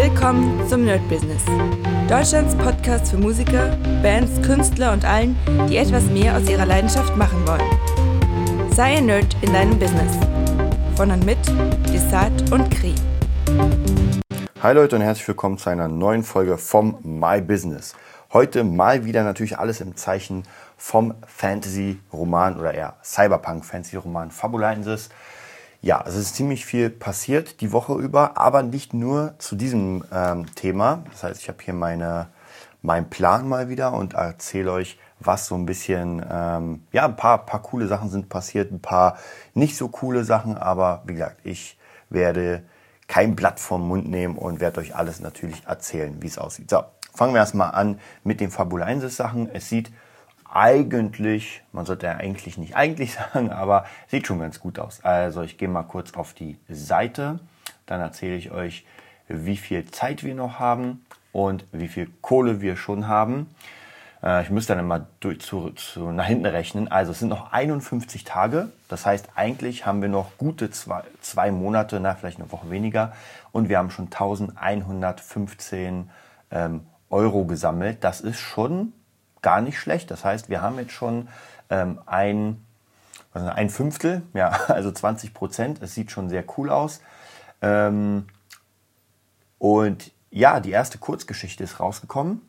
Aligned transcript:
Willkommen 0.00 0.64
zum 0.68 0.84
Nerd 0.84 1.00
Business. 1.08 1.42
Deutschlands 2.08 2.54
Podcast 2.54 3.10
für 3.10 3.16
Musiker, 3.16 3.76
Bands, 4.00 4.40
Künstler 4.46 4.92
und 4.92 5.04
allen, 5.04 5.36
die 5.68 5.76
etwas 5.76 6.04
mehr 6.04 6.36
aus 6.36 6.48
ihrer 6.48 6.66
Leidenschaft 6.66 7.16
machen 7.16 7.44
wollen. 7.44 8.70
Sei 8.70 8.98
ein 8.98 9.06
Nerd 9.06 9.36
in 9.40 9.52
deinem 9.52 9.76
Business. 9.76 10.16
Von 10.94 11.10
und 11.10 11.26
mit 11.26 11.38
Desart 11.92 12.52
und 12.52 12.70
Kri. 12.70 12.94
Hi 14.62 14.72
Leute 14.72 14.94
und 14.94 15.02
herzlich 15.02 15.26
willkommen 15.26 15.58
zu 15.58 15.68
einer 15.68 15.88
neuen 15.88 16.22
Folge 16.22 16.58
vom 16.58 16.98
My 17.02 17.40
Business. 17.40 17.96
Heute 18.32 18.62
mal 18.62 19.04
wieder 19.04 19.24
natürlich 19.24 19.58
alles 19.58 19.80
im 19.80 19.96
Zeichen 19.96 20.44
vom 20.76 21.12
Fantasy-Roman 21.26 22.56
oder 22.56 22.72
eher 22.72 22.94
Cyberpunk-Fantasy-Roman 23.02 24.30
Fabulensis. 24.30 25.08
Ja, 25.80 26.02
es 26.04 26.16
ist 26.16 26.34
ziemlich 26.34 26.66
viel 26.66 26.90
passiert 26.90 27.60
die 27.60 27.70
Woche 27.70 27.94
über, 27.94 28.36
aber 28.36 28.64
nicht 28.64 28.94
nur 28.94 29.34
zu 29.38 29.54
diesem 29.54 30.04
ähm, 30.12 30.52
Thema. 30.56 31.04
Das 31.12 31.22
heißt, 31.22 31.40
ich 31.40 31.48
habe 31.48 31.58
hier 31.62 31.72
meine, 31.72 32.26
meinen 32.82 33.08
Plan 33.08 33.48
mal 33.48 33.68
wieder 33.68 33.92
und 33.92 34.14
erzähle 34.14 34.72
euch, 34.72 34.98
was 35.20 35.46
so 35.46 35.54
ein 35.54 35.66
bisschen, 35.66 36.24
ähm, 36.28 36.82
ja, 36.90 37.04
ein 37.04 37.14
paar, 37.14 37.46
paar 37.46 37.62
coole 37.62 37.86
Sachen 37.86 38.10
sind 38.10 38.28
passiert, 38.28 38.72
ein 38.72 38.80
paar 38.80 39.18
nicht 39.54 39.76
so 39.76 39.88
coole 39.88 40.24
Sachen, 40.24 40.58
aber 40.58 41.02
wie 41.06 41.12
gesagt, 41.12 41.38
ich 41.44 41.78
werde 42.10 42.64
kein 43.06 43.36
Blatt 43.36 43.60
vom 43.60 43.86
Mund 43.86 44.08
nehmen 44.08 44.36
und 44.36 44.58
werde 44.58 44.80
euch 44.80 44.96
alles 44.96 45.20
natürlich 45.20 45.64
erzählen, 45.64 46.20
wie 46.20 46.26
es 46.26 46.38
aussieht. 46.38 46.70
So, 46.70 46.82
fangen 47.14 47.34
wir 47.34 47.40
erstmal 47.40 47.70
an 47.70 48.00
mit 48.24 48.40
den 48.40 48.50
Fabulensis-Sachen. 48.50 49.48
Es 49.52 49.68
sieht 49.68 49.92
eigentlich, 50.50 51.62
man 51.72 51.86
sollte 51.86 52.06
ja 52.06 52.12
eigentlich 52.12 52.58
nicht 52.58 52.76
eigentlich 52.76 53.14
sagen, 53.32 53.50
aber 53.50 53.86
sieht 54.08 54.26
schon 54.26 54.40
ganz 54.40 54.60
gut 54.60 54.78
aus. 54.78 55.04
Also 55.04 55.42
ich 55.42 55.58
gehe 55.58 55.68
mal 55.68 55.82
kurz 55.82 56.14
auf 56.14 56.34
die 56.34 56.58
Seite, 56.68 57.40
dann 57.86 58.00
erzähle 58.00 58.36
ich 58.36 58.50
euch, 58.50 58.84
wie 59.28 59.56
viel 59.56 59.90
Zeit 59.90 60.24
wir 60.24 60.34
noch 60.34 60.58
haben 60.58 61.04
und 61.32 61.66
wie 61.72 61.88
viel 61.88 62.10
Kohle 62.22 62.60
wir 62.60 62.76
schon 62.76 63.08
haben. 63.08 63.48
Äh, 64.22 64.42
ich 64.42 64.50
müsste 64.50 64.74
dann 64.74 64.84
immer 64.84 65.06
durch, 65.20 65.40
zu, 65.40 65.70
zu, 65.70 66.12
nach 66.12 66.26
hinten 66.26 66.46
rechnen. 66.46 66.88
Also 66.88 67.12
es 67.12 67.18
sind 67.18 67.28
noch 67.28 67.52
51 67.52 68.24
Tage. 68.24 68.68
Das 68.88 69.06
heißt, 69.06 69.30
eigentlich 69.34 69.86
haben 69.86 70.02
wir 70.02 70.08
noch 70.08 70.36
gute 70.38 70.70
zwei, 70.70 71.02
zwei 71.20 71.50
Monate, 71.50 72.00
na, 72.00 72.14
vielleicht 72.14 72.38
eine 72.38 72.50
Woche 72.50 72.70
weniger. 72.70 73.12
Und 73.52 73.68
wir 73.68 73.78
haben 73.78 73.90
schon 73.90 74.06
1115 74.06 76.10
ähm, 76.50 76.86
Euro 77.10 77.44
gesammelt. 77.44 78.02
Das 78.02 78.20
ist 78.20 78.38
schon 78.38 78.92
gar 79.42 79.60
nicht 79.60 79.78
schlecht. 79.78 80.10
Das 80.10 80.24
heißt, 80.24 80.48
wir 80.48 80.62
haben 80.62 80.78
jetzt 80.78 80.92
schon 80.92 81.28
ähm, 81.70 82.00
ein, 82.06 82.64
also 83.32 83.48
ein 83.48 83.70
Fünftel, 83.70 84.22
ja, 84.34 84.48
also 84.68 84.90
20 84.92 85.34
Prozent. 85.34 85.82
Es 85.82 85.94
sieht 85.94 86.10
schon 86.10 86.28
sehr 86.28 86.44
cool 86.56 86.70
aus. 86.70 87.00
Ähm, 87.62 88.26
und 89.58 90.12
ja, 90.30 90.60
die 90.60 90.70
erste 90.70 90.98
Kurzgeschichte 90.98 91.64
ist 91.64 91.80
rausgekommen. 91.80 92.42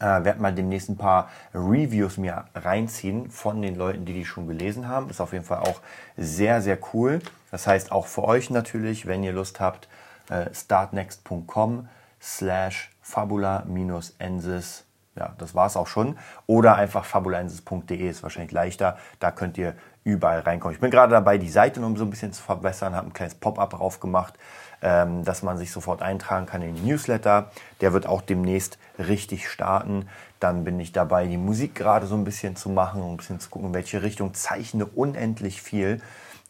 Äh, 0.00 0.24
werde 0.24 0.40
mal 0.40 0.54
demnächst 0.54 0.88
ein 0.88 0.96
paar 0.96 1.28
Reviews 1.52 2.18
mir 2.18 2.44
reinziehen 2.54 3.30
von 3.30 3.60
den 3.62 3.74
Leuten, 3.74 4.04
die 4.04 4.12
die 4.12 4.24
schon 4.24 4.46
gelesen 4.46 4.86
haben. 4.86 5.10
Ist 5.10 5.20
auf 5.20 5.32
jeden 5.32 5.44
Fall 5.44 5.58
auch 5.58 5.80
sehr, 6.16 6.62
sehr 6.62 6.78
cool. 6.92 7.20
Das 7.50 7.66
heißt 7.66 7.90
auch 7.90 8.06
für 8.06 8.22
euch 8.24 8.50
natürlich, 8.50 9.06
wenn 9.06 9.24
ihr 9.24 9.32
Lust 9.32 9.58
habt, 9.58 9.88
äh, 10.30 10.52
startnext.com 10.54 11.88
slash 12.20 12.90
fabula-ensis 13.00 14.84
ja, 15.18 15.34
das 15.38 15.54
war 15.54 15.66
es 15.66 15.76
auch 15.76 15.86
schon. 15.86 16.16
Oder 16.46 16.76
einfach 16.76 17.04
fabulensis.de 17.04 18.08
ist 18.08 18.22
wahrscheinlich 18.22 18.52
leichter. 18.52 18.96
Da 19.18 19.30
könnt 19.30 19.58
ihr 19.58 19.74
überall 20.04 20.40
reinkommen. 20.40 20.74
Ich 20.74 20.80
bin 20.80 20.90
gerade 20.90 21.12
dabei, 21.12 21.38
die 21.38 21.50
Seite 21.50 21.80
noch 21.80 21.94
so 21.96 22.04
ein 22.04 22.10
bisschen 22.10 22.32
zu 22.32 22.42
verbessern, 22.42 22.94
habe 22.94 23.08
ein 23.08 23.12
kleines 23.12 23.34
Pop-up 23.34 23.70
drauf 23.70 24.00
gemacht, 24.00 24.34
ähm, 24.80 25.24
dass 25.24 25.42
man 25.42 25.58
sich 25.58 25.72
sofort 25.72 26.02
eintragen 26.02 26.46
kann 26.46 26.62
in 26.62 26.76
den 26.76 26.86
Newsletter. 26.86 27.50
Der 27.80 27.92
wird 27.92 28.06
auch 28.06 28.22
demnächst 28.22 28.78
richtig 28.98 29.48
starten. 29.48 30.08
Dann 30.40 30.64
bin 30.64 30.78
ich 30.78 30.92
dabei, 30.92 31.26
die 31.26 31.36
Musik 31.36 31.74
gerade 31.74 32.06
so 32.06 32.14
ein 32.14 32.24
bisschen 32.24 32.56
zu 32.56 32.68
machen, 32.68 33.02
um 33.02 33.14
ein 33.14 33.16
bisschen 33.16 33.40
zu 33.40 33.50
gucken, 33.50 33.68
in 33.68 33.74
welche 33.74 34.02
Richtung. 34.02 34.34
Zeichne 34.34 34.86
unendlich 34.86 35.60
viel, 35.60 36.00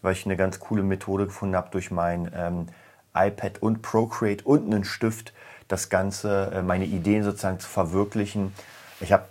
weil 0.03 0.13
ich 0.13 0.27
eine 0.27 0.37
ganz 0.37 0.61
coole 0.61 0.83
Methode 0.83 1.27
gefunden 1.27 1.57
habe 1.57 1.71
durch 1.71 1.91
mein 1.91 2.31
ähm, 2.35 2.67
iPad 3.15 3.63
und 3.63 3.83
Procreate 3.83 4.45
und 4.45 4.67
einen 4.67 4.85
Stift 4.85 5.33
das 5.69 5.91
Ganze, 5.91 6.51
äh, 6.55 6.63
meine 6.63 6.87
Ideen 6.87 7.23
sozusagen 7.23 7.61
zu 7.61 7.69
verwirklichen. 7.69 8.55
Ich 9.01 9.13
habe 9.13 9.25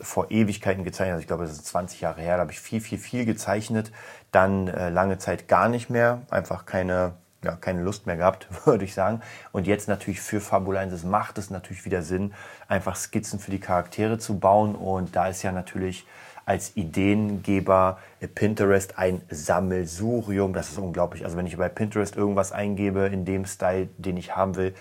vor 0.00 0.30
Ewigkeiten 0.30 0.84
gezeichnet, 0.84 1.14
also 1.14 1.20
ich 1.22 1.26
glaube, 1.26 1.44
das 1.44 1.52
ist 1.52 1.66
20 1.66 2.00
Jahre 2.00 2.20
her, 2.20 2.36
da 2.36 2.42
habe 2.42 2.52
ich 2.52 2.60
viel, 2.60 2.80
viel, 2.80 2.98
viel 2.98 3.24
gezeichnet. 3.24 3.92
Dann 4.32 4.68
äh, 4.68 4.90
lange 4.90 5.18
Zeit 5.18 5.48
gar 5.48 5.68
nicht 5.68 5.88
mehr, 5.88 6.20
einfach 6.28 6.66
keine, 6.66 7.14
ja, 7.42 7.56
keine 7.56 7.82
Lust 7.82 8.06
mehr 8.06 8.16
gehabt, 8.16 8.48
würde 8.66 8.84
ich 8.84 8.94
sagen. 8.94 9.22
Und 9.52 9.66
jetzt 9.66 9.88
natürlich 9.88 10.20
für 10.20 10.40
Fabulensis 10.40 11.04
macht 11.04 11.38
es 11.38 11.50
natürlich 11.50 11.84
wieder 11.84 12.02
Sinn, 12.02 12.34
einfach 12.68 12.96
Skizzen 12.96 13.38
für 13.38 13.50
die 13.50 13.60
Charaktere 13.60 14.18
zu 14.18 14.38
bauen. 14.38 14.74
Und 14.74 15.16
da 15.16 15.28
ist 15.28 15.42
ja 15.42 15.52
natürlich 15.52 16.06
als 16.44 16.76
Ideengeber 16.76 17.98
Pinterest 18.34 18.98
ein 18.98 19.20
Sammelsurium. 19.30 20.52
Das 20.52 20.68
ist 20.68 20.78
unglaublich. 20.78 21.24
Also 21.24 21.36
wenn 21.36 21.46
ich 21.46 21.56
bei 21.56 21.68
Pinterest 21.68 22.16
irgendwas 22.16 22.52
eingebe 22.52 23.06
in 23.06 23.24
dem 23.24 23.46
Style, 23.46 23.88
den 23.98 24.16
ich 24.16 24.36
haben 24.36 24.54
will, 24.56 24.74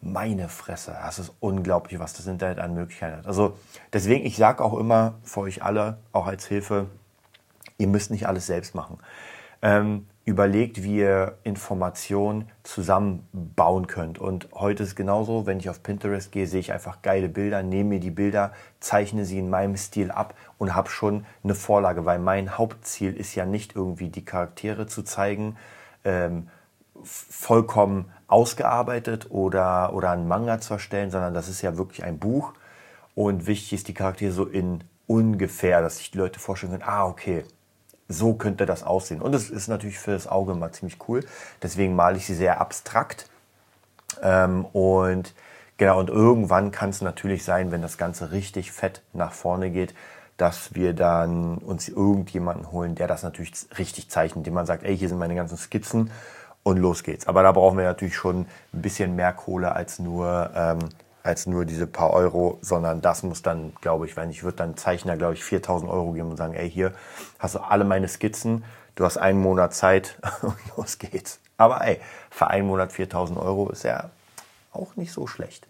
meine 0.00 0.48
Fresse, 0.48 0.96
das 1.02 1.18
ist 1.18 1.32
unglaublich, 1.40 1.98
was 1.98 2.12
das 2.12 2.26
Internet 2.26 2.58
an 2.58 2.74
Möglichkeiten 2.74 3.18
hat. 3.18 3.26
Also 3.26 3.56
deswegen, 3.92 4.24
ich 4.24 4.36
sage 4.36 4.62
auch 4.62 4.78
immer 4.78 5.14
für 5.22 5.40
euch 5.40 5.62
alle, 5.62 5.98
auch 6.12 6.26
als 6.26 6.46
Hilfe, 6.46 6.86
ihr 7.78 7.88
müsst 7.88 8.10
nicht 8.10 8.26
alles 8.26 8.46
selbst 8.46 8.74
machen. 8.74 8.98
Ähm, 9.62 10.06
überlegt, 10.26 10.82
wie 10.82 10.96
ihr 10.96 11.38
Informationen 11.44 12.50
zusammenbauen 12.64 13.86
könnt. 13.86 14.18
Und 14.18 14.48
heute 14.52 14.82
ist 14.82 14.96
genauso, 14.96 15.46
wenn 15.46 15.58
ich 15.58 15.70
auf 15.70 15.84
Pinterest 15.84 16.32
gehe, 16.32 16.48
sehe 16.48 16.60
ich 16.60 16.72
einfach 16.72 17.00
geile 17.00 17.28
Bilder, 17.28 17.62
nehme 17.62 17.90
mir 17.90 18.00
die 18.00 18.10
Bilder, 18.10 18.52
zeichne 18.80 19.24
sie 19.24 19.38
in 19.38 19.48
meinem 19.48 19.76
Stil 19.76 20.10
ab 20.10 20.34
und 20.58 20.74
habe 20.74 20.90
schon 20.90 21.24
eine 21.44 21.54
Vorlage, 21.54 22.04
weil 22.04 22.18
mein 22.18 22.58
Hauptziel 22.58 23.16
ist 23.16 23.36
ja 23.36 23.46
nicht 23.46 23.76
irgendwie 23.76 24.08
die 24.08 24.24
Charaktere 24.24 24.88
zu 24.88 25.04
zeigen, 25.04 25.56
ähm, 26.04 26.48
vollkommen 27.04 28.10
ausgearbeitet 28.28 29.30
oder, 29.30 29.92
oder 29.92 30.10
einen 30.10 30.28
Manga 30.28 30.60
zu 30.60 30.74
erstellen, 30.74 31.10
sondern 31.10 31.34
das 31.34 31.48
ist 31.48 31.62
ja 31.62 31.76
wirklich 31.76 32.04
ein 32.04 32.18
Buch. 32.18 32.52
Und 33.14 33.46
wichtig 33.46 33.72
ist 33.72 33.88
die 33.88 33.94
Charaktere 33.94 34.32
so 34.32 34.44
in 34.44 34.84
ungefähr, 35.06 35.80
dass 35.80 35.98
sich 35.98 36.10
die 36.10 36.18
Leute 36.18 36.40
vorstellen 36.40 36.72
können, 36.72 36.84
ah, 36.84 37.06
okay, 37.06 37.44
so 38.08 38.34
könnte 38.34 38.66
das 38.66 38.82
aussehen. 38.82 39.20
Und 39.20 39.34
es 39.34 39.50
ist 39.50 39.68
natürlich 39.68 39.98
für 39.98 40.12
das 40.12 40.26
Auge 40.26 40.54
mal 40.54 40.72
ziemlich 40.72 40.98
cool. 41.08 41.24
Deswegen 41.62 41.94
male 41.94 42.16
ich 42.16 42.26
sie 42.26 42.34
sehr 42.34 42.60
abstrakt. 42.60 43.28
Ähm, 44.22 44.64
und 44.66 45.34
genau, 45.76 45.98
und 45.98 46.10
irgendwann 46.10 46.70
kann 46.70 46.90
es 46.90 47.00
natürlich 47.00 47.44
sein, 47.44 47.70
wenn 47.70 47.82
das 47.82 47.98
Ganze 47.98 48.32
richtig 48.32 48.72
fett 48.72 49.02
nach 49.12 49.32
vorne 49.32 49.70
geht, 49.70 49.94
dass 50.36 50.74
wir 50.74 50.92
dann 50.92 51.58
uns 51.58 51.88
irgendjemanden 51.88 52.70
holen, 52.70 52.94
der 52.94 53.08
das 53.08 53.22
natürlich 53.22 53.54
richtig 53.78 54.10
zeichnet, 54.10 54.46
dem 54.46 54.54
man 54.54 54.66
sagt, 54.66 54.84
ey, 54.84 54.96
hier 54.96 55.08
sind 55.08 55.18
meine 55.18 55.34
ganzen 55.34 55.56
Skizzen 55.56 56.10
und 56.66 56.78
los 56.78 57.04
geht's. 57.04 57.28
Aber 57.28 57.44
da 57.44 57.52
brauchen 57.52 57.78
wir 57.78 57.84
natürlich 57.84 58.16
schon 58.16 58.40
ein 58.40 58.82
bisschen 58.82 59.14
mehr 59.14 59.32
Kohle 59.32 59.70
als 59.76 60.00
nur, 60.00 60.50
ähm, 60.52 60.80
als 61.22 61.46
nur 61.46 61.64
diese 61.64 61.86
paar 61.86 62.10
Euro, 62.10 62.58
sondern 62.60 63.00
das 63.00 63.22
muss 63.22 63.40
dann, 63.40 63.72
glaube 63.80 64.06
ich, 64.06 64.16
wenn 64.16 64.30
ich 64.30 64.42
würde 64.42 64.56
dann 64.56 64.76
Zeichner, 64.76 65.16
glaube 65.16 65.34
ich, 65.34 65.44
4000 65.44 65.88
Euro 65.88 66.10
geben 66.10 66.30
und 66.30 66.36
sagen, 66.36 66.54
ey, 66.54 66.68
hier 66.68 66.92
hast 67.38 67.54
du 67.54 67.60
alle 67.60 67.84
meine 67.84 68.08
Skizzen, 68.08 68.64
du 68.96 69.04
hast 69.04 69.16
einen 69.16 69.40
Monat 69.40 69.74
Zeit 69.74 70.18
und 70.42 70.56
los 70.76 70.98
geht's. 70.98 71.38
Aber 71.56 71.82
ey, 71.82 72.00
für 72.30 72.48
einen 72.48 72.66
Monat 72.66 72.90
4000 72.90 73.38
Euro 73.38 73.70
ist 73.70 73.84
ja 73.84 74.10
auch 74.72 74.96
nicht 74.96 75.12
so 75.12 75.28
schlecht. 75.28 75.68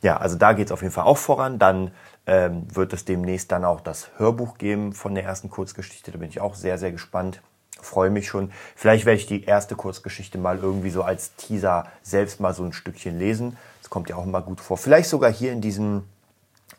Ja, 0.00 0.18
also 0.18 0.36
da 0.36 0.52
geht's 0.52 0.70
auf 0.70 0.82
jeden 0.82 0.94
Fall 0.94 1.06
auch 1.06 1.18
voran. 1.18 1.58
Dann 1.58 1.90
ähm, 2.26 2.68
wird 2.72 2.92
es 2.92 3.04
demnächst 3.04 3.50
dann 3.50 3.64
auch 3.64 3.80
das 3.80 4.10
Hörbuch 4.18 4.58
geben 4.58 4.92
von 4.92 5.16
der 5.16 5.24
ersten 5.24 5.50
Kurzgeschichte. 5.50 6.12
Da 6.12 6.18
bin 6.18 6.28
ich 6.28 6.40
auch 6.40 6.54
sehr, 6.54 6.78
sehr 6.78 6.92
gespannt 6.92 7.42
freue 7.84 8.10
mich 8.10 8.28
schon. 8.28 8.52
Vielleicht 8.74 9.06
werde 9.06 9.18
ich 9.18 9.26
die 9.26 9.44
erste 9.44 9.76
Kurzgeschichte 9.76 10.38
mal 10.38 10.58
irgendwie 10.58 10.90
so 10.90 11.02
als 11.02 11.34
Teaser 11.36 11.86
selbst 12.02 12.40
mal 12.40 12.54
so 12.54 12.64
ein 12.64 12.72
Stückchen 12.72 13.18
lesen. 13.18 13.56
Das 13.80 13.90
kommt 13.90 14.08
ja 14.08 14.16
auch 14.16 14.24
immer 14.24 14.42
gut 14.42 14.60
vor. 14.60 14.76
Vielleicht 14.76 15.08
sogar 15.08 15.32
hier 15.32 15.52
in 15.52 15.60
diesem, 15.60 16.04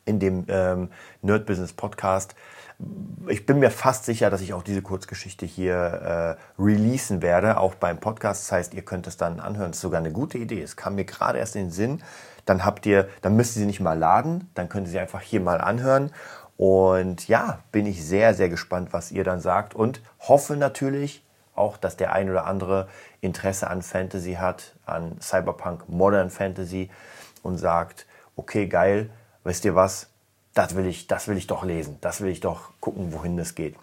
in 0.05 0.19
dem 0.19 0.45
ähm, 0.47 0.89
Nerd 1.21 1.45
Business 1.45 1.73
Podcast. 1.73 2.35
Ich 3.27 3.45
bin 3.45 3.59
mir 3.59 3.69
fast 3.69 4.05
sicher, 4.05 4.29
dass 4.31 4.41
ich 4.41 4.53
auch 4.53 4.63
diese 4.63 4.81
Kurzgeschichte 4.81 5.45
hier 5.45 6.37
äh, 6.57 6.61
releasen 6.61 7.21
werde, 7.21 7.57
auch 7.57 7.75
beim 7.75 7.99
Podcast. 7.99 8.43
Das 8.43 8.51
heißt, 8.51 8.73
ihr 8.73 8.81
könnt 8.81 9.05
es 9.05 9.17
dann 9.17 9.39
anhören. 9.39 9.71
Das 9.71 9.77
ist 9.77 9.81
sogar 9.81 9.99
eine 9.99 10.11
gute 10.11 10.37
Idee. 10.39 10.61
Es 10.61 10.75
kam 10.75 10.95
mir 10.95 11.05
gerade 11.05 11.37
erst 11.37 11.55
in 11.55 11.65
den 11.65 11.71
Sinn. 11.71 12.01
Dann 12.45 12.65
habt 12.65 12.85
ihr, 12.85 13.07
dann 13.21 13.35
müsst 13.35 13.55
ihr 13.55 13.61
sie 13.61 13.65
nicht 13.67 13.81
mal 13.81 13.97
laden, 13.97 14.49
dann 14.55 14.67
könnt 14.67 14.87
ihr 14.87 14.91
sie 14.91 14.99
einfach 14.99 15.21
hier 15.21 15.41
mal 15.41 15.61
anhören. 15.61 16.11
Und 16.61 17.27
ja, 17.27 17.57
bin 17.71 17.87
ich 17.87 18.05
sehr, 18.05 18.35
sehr 18.35 18.47
gespannt, 18.47 18.89
was 18.93 19.11
ihr 19.11 19.23
dann 19.23 19.39
sagt 19.39 19.73
und 19.73 19.99
hoffe 20.19 20.55
natürlich 20.55 21.25
auch, 21.55 21.75
dass 21.75 21.97
der 21.97 22.13
ein 22.13 22.29
oder 22.29 22.45
andere 22.45 22.87
Interesse 23.19 23.67
an 23.67 23.81
Fantasy 23.81 24.33
hat, 24.33 24.75
an 24.85 25.19
Cyberpunk 25.19 25.89
Modern 25.89 26.29
Fantasy 26.29 26.91
und 27.41 27.57
sagt, 27.57 28.05
okay, 28.35 28.67
geil, 28.67 29.09
wisst 29.43 29.65
ihr 29.65 29.73
was? 29.73 30.09
Das 30.53 30.75
will 30.75 30.85
ich, 30.85 31.07
das 31.07 31.27
will 31.27 31.35
ich 31.35 31.47
doch 31.47 31.63
lesen. 31.63 31.97
Das 31.99 32.21
will 32.21 32.29
ich 32.29 32.41
doch 32.41 32.69
gucken, 32.79 33.11
wohin 33.11 33.37
das 33.37 33.55
geht. 33.55 33.75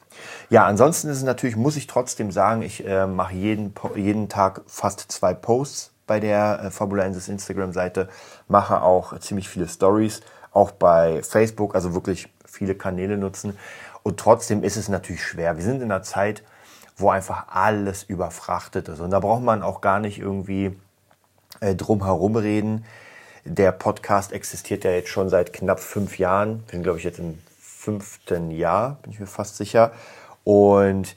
Ja, 0.49 0.65
ansonsten 0.65 1.09
ist 1.09 1.17
es 1.17 1.25
natürlich, 1.25 1.57
muss 1.57 1.75
ich 1.75 1.89
trotzdem 1.89 2.31
sagen, 2.31 2.63
ich 2.63 2.87
äh, 2.87 3.09
mache 3.09 3.35
jeden, 3.35 3.75
jeden 3.97 4.29
Tag 4.29 4.61
fast 4.69 5.11
zwei 5.11 5.35
Posts 5.35 5.91
bei 6.07 6.21
der 6.21 6.61
äh, 6.63 6.71
Fabula 6.71 7.03
Insis 7.03 7.27
Instagram-Seite, 7.27 8.09
mache 8.47 8.83
auch 8.83 9.19
ziemlich 9.19 9.49
viele 9.49 9.67
Stories, 9.67 10.21
auch 10.53 10.71
bei 10.71 11.25
Facebook, 11.25 11.75
also 11.75 11.93
wirklich 11.93 12.29
viele 12.59 12.75
Kanäle 12.75 13.17
nutzen. 13.17 13.57
Und 14.03 14.19
trotzdem 14.19 14.63
ist 14.63 14.77
es 14.77 14.89
natürlich 14.89 15.25
schwer. 15.25 15.57
Wir 15.57 15.65
sind 15.65 15.77
in 15.77 15.91
einer 15.91 16.03
Zeit, 16.03 16.43
wo 16.97 17.11
einfach 17.11 17.47
alles 17.49 18.03
überfrachtet 18.03 18.89
ist. 18.89 19.01
Und 19.01 19.11
da 19.11 19.21
braucht 19.21 19.43
man 19.43 19.63
auch 19.63 19.81
gar 19.81 20.01
nicht 20.01 20.19
irgendwie 20.19 20.77
äh, 21.61 21.75
drum 21.75 22.05
herum 22.05 22.37
reden. 22.37 22.85
Der 23.45 23.73
Podcast 23.73 24.33
existiert 24.33 24.85
ja 24.85 24.91
jetzt 24.91 25.09
schon 25.09 25.29
seit 25.29 25.53
knapp 25.53 25.81
fünf 25.81 26.19
Jahren. 26.19 26.65
Sind, 26.71 26.83
glaube 26.83 26.99
ich, 26.99 27.05
jetzt 27.05 27.21
im 27.21 27.39
fünften 27.61 28.51
Jahr, 28.51 28.99
bin 29.03 29.13
ich 29.13 29.21
mir 29.21 29.27
fast 29.27 29.57
sicher. 29.57 29.93
Und 30.45 31.15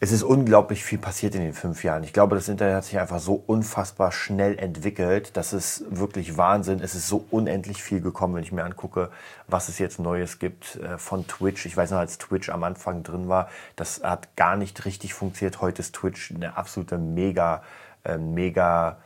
es 0.00 0.12
ist 0.12 0.22
unglaublich 0.22 0.84
viel 0.84 0.98
passiert 0.98 1.34
in 1.34 1.40
den 1.40 1.52
fünf 1.52 1.82
Jahren. 1.82 2.04
Ich 2.04 2.12
glaube, 2.12 2.36
das 2.36 2.48
Internet 2.48 2.76
hat 2.76 2.84
sich 2.84 3.00
einfach 3.00 3.18
so 3.18 3.42
unfassbar 3.46 4.12
schnell 4.12 4.56
entwickelt. 4.56 5.36
Das 5.36 5.52
ist 5.52 5.84
wirklich 5.90 6.36
Wahnsinn. 6.36 6.80
Es 6.80 6.94
ist 6.94 7.08
so 7.08 7.26
unendlich 7.32 7.82
viel 7.82 8.00
gekommen, 8.00 8.36
wenn 8.36 8.44
ich 8.44 8.52
mir 8.52 8.62
angucke, 8.62 9.10
was 9.48 9.68
es 9.68 9.80
jetzt 9.80 9.98
Neues 9.98 10.38
gibt 10.38 10.76
äh, 10.76 10.98
von 10.98 11.26
Twitch. 11.26 11.66
Ich 11.66 11.76
weiß 11.76 11.90
noch, 11.90 11.98
als 11.98 12.18
Twitch 12.18 12.48
am 12.48 12.62
Anfang 12.62 13.02
drin 13.02 13.28
war, 13.28 13.48
das 13.74 14.00
hat 14.04 14.36
gar 14.36 14.56
nicht 14.56 14.84
richtig 14.84 15.14
funktioniert. 15.14 15.60
Heute 15.60 15.82
ist 15.82 15.96
Twitch 15.96 16.32
eine 16.32 16.56
absolute 16.56 16.96
mega, 16.96 17.64
äh, 18.04 18.18
mega 18.18 18.98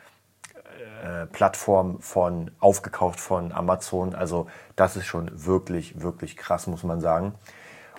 äh, 1.02 1.24
Plattform 1.24 2.02
von 2.02 2.50
aufgekauft 2.60 3.18
von 3.18 3.50
Amazon. 3.52 4.14
Also 4.14 4.46
das 4.76 4.96
ist 4.96 5.06
schon 5.06 5.30
wirklich, 5.32 6.02
wirklich 6.02 6.36
krass, 6.36 6.66
muss 6.66 6.82
man 6.82 7.00
sagen. 7.00 7.34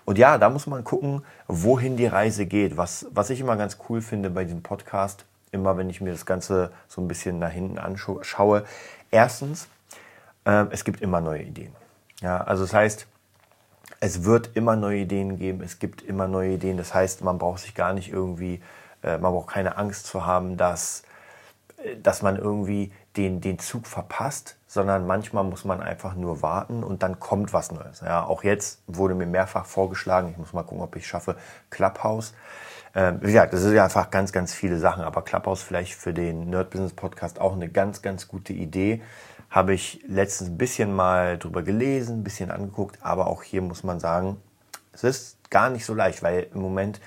Und 0.06 0.18
ja, 0.18 0.38
da 0.38 0.50
muss 0.50 0.68
man 0.68 0.84
gucken, 0.84 1.24
wohin 1.48 1.98
die 1.98 2.08
Reise 2.08 2.46
geht. 2.46 2.78
Was, 2.78 3.06
was 3.12 3.30
ich 3.30 3.40
immer 3.40 3.56
ganz 3.56 3.78
cool 3.90 4.02
finde 4.02 4.30
bei 4.30 4.44
diesem 4.44 4.62
Podcast, 4.62 5.26
immer 5.52 5.78
wenn 5.78 5.90
ich 5.90 6.02
mir 6.02 6.12
das 6.12 6.26
Ganze 6.26 6.72
so 6.88 7.02
ein 7.02 7.08
bisschen 7.08 7.40
nach 7.40 7.52
hinten 7.52 7.78
anschaue. 7.78 8.66
Erstens, 9.12 9.68
äh, 10.46 10.66
es 10.72 10.84
gibt 10.84 11.02
immer 11.02 11.22
neue 11.22 11.44
Ideen. 11.44 11.74
Ja, 12.22 12.42
also 12.42 12.64
das 12.64 12.74
heißt, 12.74 13.08
es 14.00 14.24
wird 14.24 14.52
immer 14.56 14.76
neue 14.76 15.00
Ideen 15.00 15.38
geben, 15.38 15.62
es 15.62 15.80
gibt 15.80 16.02
immer 16.02 16.28
neue 16.28 16.54
Ideen. 16.54 16.78
Das 16.78 16.94
heißt, 16.94 17.24
man 17.24 17.38
braucht 17.38 17.60
sich 17.60 17.76
gar 17.76 17.94
nicht 17.94 18.12
irgendwie, 18.12 18.62
äh, 19.02 19.18
man 19.18 19.32
braucht 19.32 19.52
keine 19.54 19.78
Angst 19.78 20.08
zu 20.08 20.26
haben, 20.26 20.58
dass, 20.58 21.04
äh, 21.78 21.96
dass 21.98 22.22
man 22.22 22.38
irgendwie 22.38 22.92
den, 23.18 23.42
den 23.42 23.60
Zug 23.60 23.88
verpasst, 23.88 24.58
sondern 24.68 25.06
manchmal 25.06 25.44
muss 25.44 25.66
man 25.66 25.82
einfach 25.82 26.16
nur 26.16 26.42
warten 26.42 26.84
und 26.84 27.04
dann 27.04 27.20
kommt 27.20 27.54
was 27.54 27.72
Neues. 27.72 28.02
Ja, 28.02 28.24
auch 28.24 28.44
jetzt 28.44 28.82
wurde 28.88 29.14
mir 29.14 29.28
mehrfach 29.28 29.66
vorgeschlagen, 29.66 30.30
ich 30.32 30.38
muss 30.38 30.54
mal 30.54 30.64
gucken, 30.64 30.84
ob 30.84 30.96
ich 30.96 31.06
schaffe, 31.06 31.36
Clubhouse. 31.70 32.34
Ähm, 32.96 33.20
wie 33.22 33.28
gesagt, 33.28 33.54
das 33.54 33.64
ist 33.64 33.74
ja 33.74 33.84
einfach 33.84 34.10
ganz, 34.12 34.32
ganz 34.32 34.54
viele 34.54 34.80
Sachen, 34.80 35.04
aber 35.04 35.24
Clubhouse 35.24 35.62
vielleicht 35.62 35.94
für 35.94 36.14
den 36.14 36.50
Nerd 36.50 36.72
Business 36.72 36.94
Podcast 36.94 37.40
auch 37.40 37.54
eine 37.54 37.70
ganz, 37.70 38.02
ganz 38.02 38.28
gute 38.28 38.54
Idee. 38.54 39.02
Habe 39.50 39.74
ich 39.74 40.04
letztens 40.08 40.50
ein 40.50 40.58
bisschen 40.58 40.94
mal 40.94 41.38
drüber 41.38 41.62
gelesen, 41.62 42.20
ein 42.20 42.24
bisschen 42.24 42.50
angeguckt, 42.50 42.98
aber 43.02 43.28
auch 43.28 43.44
hier 43.44 43.62
muss 43.62 43.84
man 43.84 44.00
sagen, 44.00 44.38
es 44.92 45.04
ist 45.04 45.50
gar 45.50 45.70
nicht 45.70 45.86
so 45.86 45.94
leicht, 45.94 46.24
weil 46.24 46.48
im 46.54 46.62
Moment 46.62 47.00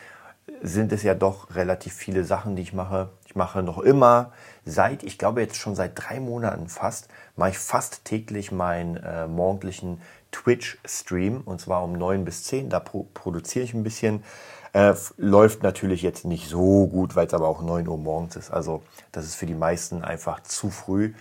sind 0.62 0.92
es 0.92 1.02
ja 1.02 1.14
doch 1.14 1.54
relativ 1.54 1.92
viele 1.94 2.24
Sachen, 2.24 2.56
die 2.56 2.62
ich 2.62 2.72
mache. 2.72 3.10
Mache 3.36 3.62
noch 3.62 3.78
immer 3.78 4.32
seit, 4.64 5.02
ich 5.02 5.18
glaube 5.18 5.40
jetzt 5.40 5.56
schon 5.56 5.74
seit 5.74 5.92
drei 5.94 6.18
Monaten 6.20 6.68
fast, 6.68 7.08
mache 7.36 7.50
ich 7.50 7.58
fast 7.58 8.04
täglich 8.04 8.50
meinen 8.50 8.96
äh, 8.96 9.26
morgendlichen 9.28 10.00
Twitch-Stream 10.32 11.42
und 11.44 11.60
zwar 11.60 11.84
um 11.84 11.92
neun 11.92 12.24
bis 12.24 12.44
zehn. 12.44 12.68
Da 12.68 12.80
pro 12.80 13.06
produziere 13.14 13.64
ich 13.64 13.74
ein 13.74 13.84
bisschen. 13.84 14.24
Äh, 14.72 14.94
läuft 15.16 15.62
natürlich 15.62 16.02
jetzt 16.02 16.24
nicht 16.24 16.48
so 16.48 16.86
gut, 16.86 17.16
weil 17.16 17.26
es 17.26 17.34
aber 17.34 17.48
auch 17.48 17.62
neun 17.62 17.88
Uhr 17.88 17.96
morgens 17.96 18.36
ist. 18.36 18.50
Also 18.50 18.82
das 19.12 19.24
ist 19.24 19.36
für 19.36 19.46
die 19.46 19.54
meisten 19.54 20.02
einfach 20.02 20.40
zu 20.42 20.70
früh 20.70 21.14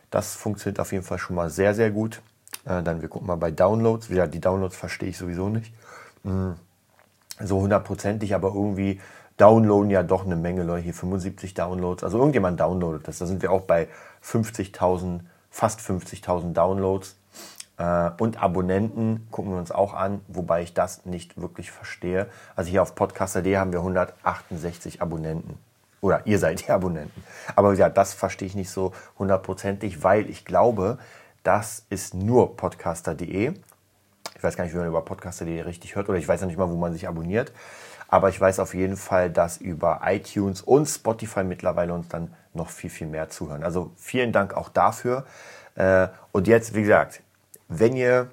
das 0.09 0.35
funktioniert 0.35 0.80
auf 0.80 0.92
jeden 0.92 1.03
Fall 1.03 1.19
schon 1.19 1.35
mal 1.35 1.51
sehr, 1.51 1.75
sehr 1.75 1.92
gut. 1.92 2.21
Äh, 2.65 2.81
dann 2.81 3.01
wir 3.01 3.09
gucken 3.09 3.27
mal 3.27 3.35
bei 3.35 3.51
Downloads. 3.51 4.09
Wieder 4.09 4.27
die 4.27 4.42
Downloads 4.42 4.75
verstehe 4.75 5.09
ich 5.09 5.18
sowieso 5.18 5.50
nicht. 5.50 5.74
Hm. 6.24 6.56
So 7.42 7.62
hundertprozentig, 7.62 8.35
aber 8.35 8.50
irgendwie 8.53 9.00
downloaden 9.39 9.89
ja 9.89 10.03
doch 10.03 10.25
eine 10.25 10.36
Menge 10.36 10.63
Leute, 10.63 10.83
hier 10.83 10.94
75 10.94 11.53
Downloads. 11.53 12.03
Also 12.03 12.18
irgendjemand 12.18 12.59
downloadet 12.59 13.07
das. 13.07 13.19
Da 13.19 13.25
sind 13.25 13.41
wir 13.41 13.51
auch 13.51 13.62
bei 13.62 13.88
50.000, 14.24 15.21
fast 15.49 15.80
50.000 15.80 16.54
Downloads. 16.54 17.16
Äh, 17.78 18.11
und 18.19 18.42
Abonnenten 18.42 19.28
gucken 19.31 19.54
wir 19.54 19.59
uns 19.59 19.71
auch 19.71 19.94
an, 19.94 20.21
wobei 20.28 20.61
ich 20.61 20.73
das 20.73 21.06
nicht 21.06 21.42
wirklich 21.42 21.71
verstehe. 21.71 22.28
Also 22.56 22.69
hier 22.69 22.81
auf 22.81 22.94
Podcaster.de 22.95 23.57
haben 23.57 23.71
wir 23.71 23.80
168 23.80 25.02
Abonnenten. 25.02 25.57
Oder 26.02 26.28
ihr 26.28 26.40
seid 26.40 26.68
die 26.68 26.71
Abonnenten. 26.71 27.23
Aber 27.56 27.73
ja, 27.73 27.90
das 27.90 28.14
verstehe 28.14 28.47
ich 28.47 28.56
nicht 28.56 28.69
so 28.69 28.94
hundertprozentig, 29.18 30.04
weil 30.04 30.30
ich 30.30 30.45
glaube, 30.45 30.97
das 31.44 31.85
ist 31.90 32.14
nur 32.14 32.57
podcaster.de. 32.57 33.54
Ich 34.35 34.44
weiß 34.44 34.56
gar 34.56 34.64
nicht, 34.64 34.73
wie 34.73 34.78
man 34.78 34.87
über 34.87 35.04
podcaster.de 35.04 35.61
richtig 35.61 35.95
hört 35.95 36.07
oder 36.09 36.18
ich 36.18 36.28
weiß 36.28 36.42
ja 36.42 36.47
nicht 36.47 36.57
mal, 36.57 36.69
wo 36.69 36.75
man 36.75 36.94
sich 36.94 37.07
abonniert. 37.07 37.52
Aber 38.09 38.30
ich 38.30 38.42
weiß 38.42 38.59
auf 38.59 38.73
jeden 38.73 38.97
Fall, 38.97 39.30
dass 39.30 39.57
über 39.57 40.01
iTunes 40.04 40.61
und 40.61 40.87
Spotify 40.87 41.44
mittlerweile 41.44 41.94
uns 41.94 42.07
dann 42.09 42.33
noch 42.54 42.69
viel, 42.69 42.89
viel 42.89 43.07
mehr 43.07 43.30
zuhören. 43.30 43.63
Also 43.63 43.92
vielen 43.95 44.31
Dank 44.31 44.56
auch 44.56 44.69
dafür. 44.69 45.25
Äh, 45.75 46.07
und 46.31 46.47
jetzt, 46.47 46.73
wie 46.73 46.81
gesagt, 46.81 47.21
wenn 47.68 47.95
ihr 47.95 48.31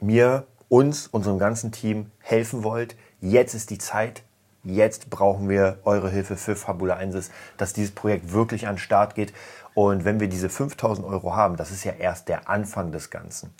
mir, 0.00 0.46
uns, 0.68 1.06
unserem 1.06 1.38
ganzen 1.38 1.70
Team 1.70 2.10
helfen 2.18 2.64
wollt, 2.64 2.96
jetzt 3.20 3.54
ist 3.54 3.70
die 3.70 3.78
Zeit. 3.78 4.22
Jetzt 4.64 5.10
brauchen 5.10 5.48
wir 5.48 5.78
eure 5.84 6.10
Hilfe 6.10 6.36
für 6.36 6.56
Fabula 6.56 6.96
1, 6.96 7.30
dass 7.56 7.72
dieses 7.72 7.94
Projekt 7.94 8.32
wirklich 8.32 8.66
an 8.66 8.74
den 8.74 8.80
Start 8.80 9.14
geht. 9.14 9.32
Und 9.74 10.04
wenn 10.04 10.18
wir 10.18 10.28
diese 10.28 10.48
5000 10.48 11.06
Euro 11.06 11.36
haben, 11.36 11.56
das 11.56 11.70
ist 11.70 11.84
ja 11.84 11.92
erst 11.92 12.28
der 12.28 12.48
Anfang 12.48 12.90
des 12.90 13.10
Ganzen. 13.10 13.54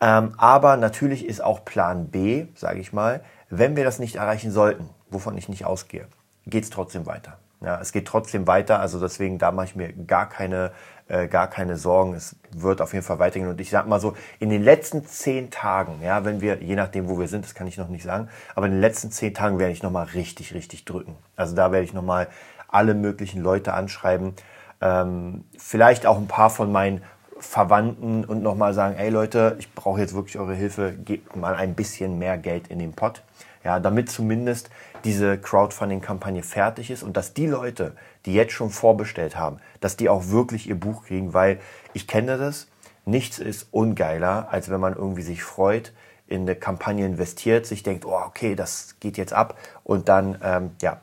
Ähm, 0.00 0.34
aber 0.36 0.76
natürlich 0.76 1.26
ist 1.26 1.42
auch 1.42 1.64
Plan 1.64 2.08
B, 2.08 2.46
sage 2.54 2.78
ich 2.78 2.92
mal, 2.92 3.22
wenn 3.50 3.76
wir 3.76 3.84
das 3.84 3.98
nicht 3.98 4.16
erreichen 4.16 4.50
sollten, 4.50 4.88
wovon 5.10 5.36
ich 5.36 5.48
nicht 5.48 5.64
ausgehe, 5.64 6.06
geht 6.46 6.64
es 6.64 6.70
trotzdem 6.70 7.06
weiter. 7.06 7.38
Ja, 7.62 7.78
es 7.78 7.92
geht 7.92 8.06
trotzdem 8.06 8.46
weiter, 8.46 8.80
also 8.80 8.98
deswegen 8.98 9.36
da 9.36 9.52
mache 9.52 9.66
ich 9.66 9.76
mir 9.76 9.92
gar 9.92 10.30
keine, 10.30 10.72
äh, 11.08 11.28
gar 11.28 11.46
keine 11.46 11.76
Sorgen. 11.76 12.14
Es 12.14 12.36
wird 12.52 12.80
auf 12.80 12.94
jeden 12.94 13.04
Fall 13.04 13.18
weitergehen. 13.18 13.50
Und 13.50 13.60
ich 13.60 13.68
sag 13.68 13.86
mal 13.86 14.00
so, 14.00 14.16
in 14.38 14.48
den 14.48 14.62
letzten 14.62 15.04
zehn 15.04 15.50
Tagen, 15.50 16.00
ja, 16.02 16.24
wenn 16.24 16.40
wir, 16.40 16.62
je 16.62 16.74
nachdem, 16.74 17.10
wo 17.10 17.18
wir 17.18 17.28
sind, 17.28 17.44
das 17.44 17.54
kann 17.54 17.66
ich 17.66 17.76
noch 17.76 17.88
nicht 17.88 18.02
sagen, 18.02 18.28
aber 18.54 18.64
in 18.64 18.72
den 18.72 18.80
letzten 18.80 19.10
zehn 19.10 19.34
Tagen 19.34 19.58
werde 19.58 19.72
ich 19.72 19.82
nochmal 19.82 20.06
richtig, 20.06 20.54
richtig 20.54 20.86
drücken. 20.86 21.16
Also 21.36 21.54
da 21.54 21.70
werde 21.70 21.84
ich 21.84 21.92
nochmal 21.92 22.28
alle 22.66 22.94
möglichen 22.94 23.42
Leute 23.42 23.74
anschreiben. 23.74 24.32
Ähm, 24.80 25.44
vielleicht 25.58 26.06
auch 26.06 26.16
ein 26.16 26.28
paar 26.28 26.48
von 26.48 26.72
meinen 26.72 27.02
Verwandten 27.40 28.24
und 28.24 28.42
nochmal 28.42 28.74
sagen, 28.74 28.96
ey 28.96 29.10
Leute, 29.10 29.56
ich 29.58 29.72
brauche 29.74 30.00
jetzt 30.00 30.14
wirklich 30.14 30.38
eure 30.38 30.54
Hilfe, 30.54 30.92
gebt 30.92 31.34
mal 31.36 31.54
ein 31.54 31.74
bisschen 31.74 32.18
mehr 32.18 32.38
Geld 32.38 32.68
in 32.68 32.78
den 32.78 32.92
Pott. 32.92 33.22
Ja, 33.64 33.78
damit 33.78 34.10
zumindest 34.10 34.70
diese 35.04 35.36
Crowdfunding-Kampagne 35.36 36.42
fertig 36.42 36.90
ist 36.90 37.02
und 37.02 37.16
dass 37.16 37.34
die 37.34 37.46
Leute, 37.46 37.94
die 38.24 38.34
jetzt 38.34 38.52
schon 38.52 38.70
vorbestellt 38.70 39.36
haben, 39.36 39.58
dass 39.80 39.96
die 39.96 40.08
auch 40.08 40.28
wirklich 40.28 40.68
ihr 40.68 40.78
Buch 40.78 41.04
kriegen, 41.04 41.34
weil 41.34 41.60
ich 41.92 42.06
kenne 42.06 42.38
das, 42.38 42.68
nichts 43.04 43.38
ist 43.38 43.68
ungeiler, 43.70 44.48
als 44.50 44.70
wenn 44.70 44.80
man 44.80 44.94
irgendwie 44.94 45.22
sich 45.22 45.42
freut, 45.42 45.92
in 46.26 46.42
eine 46.42 46.54
Kampagne 46.54 47.04
investiert, 47.04 47.66
sich 47.66 47.82
denkt, 47.82 48.06
oh, 48.06 48.18
okay, 48.26 48.54
das 48.54 48.96
geht 49.00 49.18
jetzt 49.18 49.32
ab. 49.32 49.58
Und 49.82 50.08
dann, 50.08 50.38
ähm, 50.42 50.70
ja, 50.80 51.00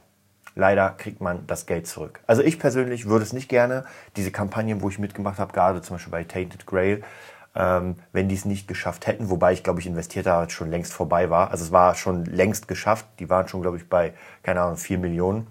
leider 0.57 0.89
kriegt 0.89 1.21
man 1.21 1.45
das 1.47 1.65
Geld 1.65 1.87
zurück. 1.87 2.19
Also 2.27 2.41
ich 2.41 2.59
persönlich 2.59 3.05
würde 3.05 3.23
es 3.23 3.31
nicht 3.31 3.47
gerne, 3.47 3.85
diese 4.15 4.31
Kampagnen, 4.31 4.81
wo 4.81 4.89
ich 4.89 4.99
mitgemacht 4.99 5.39
habe, 5.39 5.53
gerade 5.53 5.81
zum 5.81 5.95
Beispiel 5.95 6.11
bei 6.11 6.23
Tainted 6.23 6.65
Grail, 6.65 7.03
ähm, 7.55 7.95
wenn 8.11 8.27
die 8.27 8.35
es 8.35 8.45
nicht 8.45 8.67
geschafft 8.67 9.07
hätten, 9.07 9.29
wobei 9.29 9.53
ich 9.53 9.63
glaube 9.63 9.79
ich 9.79 9.87
investiert 9.87 10.27
habe, 10.27 10.49
schon 10.51 10.69
längst 10.69 10.93
vorbei 10.93 11.29
war. 11.29 11.51
Also 11.51 11.63
es 11.63 11.71
war 11.71 11.95
schon 11.95 12.25
längst 12.25 12.67
geschafft. 12.67 13.05
Die 13.19 13.29
waren 13.29 13.47
schon, 13.47 13.61
glaube 13.61 13.77
ich, 13.77 13.87
bei, 13.87 14.13
keine 14.43 14.61
Ahnung, 14.61 14.77
4 14.77 14.97
Millionen. 14.97 15.47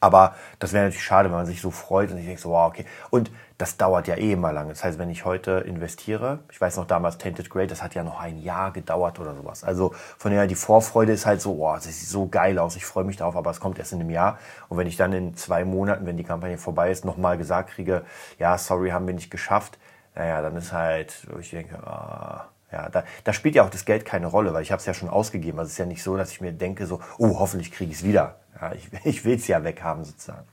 Aber 0.00 0.34
das 0.58 0.72
wäre 0.72 0.84
natürlich 0.84 1.04
schade, 1.04 1.28
wenn 1.28 1.36
man 1.36 1.46
sich 1.46 1.60
so 1.60 1.70
freut 1.70 2.10
und 2.10 2.18
ich 2.18 2.24
denke 2.24 2.40
so, 2.40 2.50
wow, 2.50 2.68
okay. 2.68 2.86
Und 3.10 3.30
das 3.58 3.76
dauert 3.76 4.08
ja 4.08 4.14
eh 4.16 4.32
immer 4.32 4.50
lange. 4.50 4.70
Das 4.70 4.82
heißt, 4.82 4.98
wenn 4.98 5.10
ich 5.10 5.26
heute 5.26 5.64
investiere, 5.66 6.38
ich 6.50 6.58
weiß 6.58 6.78
noch 6.78 6.86
damals 6.86 7.18
Tainted 7.18 7.50
Grey, 7.50 7.66
das 7.66 7.82
hat 7.82 7.94
ja 7.94 8.02
noch 8.02 8.18
ein 8.18 8.38
Jahr 8.38 8.72
gedauert 8.72 9.20
oder 9.20 9.34
sowas. 9.34 9.62
Also 9.62 9.94
von 10.16 10.30
daher, 10.30 10.46
die 10.46 10.54
Vorfreude 10.54 11.12
ist 11.12 11.26
halt 11.26 11.42
so, 11.42 11.58
wow, 11.58 11.74
das 11.74 11.84
sieht 11.84 12.08
so 12.08 12.26
geil 12.26 12.58
aus, 12.58 12.76
ich 12.76 12.86
freue 12.86 13.04
mich 13.04 13.18
darauf, 13.18 13.36
aber 13.36 13.50
es 13.50 13.60
kommt 13.60 13.78
erst 13.78 13.92
in 13.92 14.00
einem 14.00 14.08
Jahr. 14.08 14.38
Und 14.70 14.78
wenn 14.78 14.86
ich 14.86 14.96
dann 14.96 15.12
in 15.12 15.36
zwei 15.36 15.66
Monaten, 15.66 16.06
wenn 16.06 16.16
die 16.16 16.24
Kampagne 16.24 16.56
vorbei 16.56 16.90
ist, 16.90 17.04
nochmal 17.04 17.36
gesagt 17.36 17.70
kriege, 17.70 18.02
ja, 18.38 18.56
sorry, 18.56 18.90
haben 18.90 19.06
wir 19.06 19.14
nicht 19.14 19.30
geschafft, 19.30 19.78
naja, 20.14 20.40
dann 20.40 20.56
ist 20.56 20.72
halt, 20.72 21.26
ich 21.38 21.50
denke, 21.50 21.76
ah, 21.86 22.46
ja, 22.72 22.88
da, 22.88 23.04
da 23.24 23.32
spielt 23.32 23.56
ja 23.56 23.64
auch 23.64 23.70
das 23.70 23.84
Geld 23.84 24.04
keine 24.04 24.28
Rolle, 24.28 24.54
weil 24.54 24.62
ich 24.62 24.72
habe 24.72 24.80
es 24.80 24.86
ja 24.86 24.94
schon 24.94 25.08
ausgegeben. 25.08 25.58
Also 25.58 25.68
es 25.68 25.72
ist 25.72 25.78
ja 25.78 25.86
nicht 25.86 26.02
so, 26.02 26.16
dass 26.16 26.30
ich 26.30 26.40
mir 26.40 26.52
denke, 26.52 26.86
so, 26.86 27.00
oh, 27.18 27.38
hoffentlich 27.38 27.72
kriege 27.72 27.90
ich 27.90 27.98
es 27.98 28.04
wieder. 28.04 28.36
Ja, 28.60 28.72
ich 28.72 28.88
ich 29.04 29.24
will 29.24 29.36
es 29.36 29.46
ja 29.46 29.62
weghaben 29.64 30.04
sozusagen. 30.04 30.46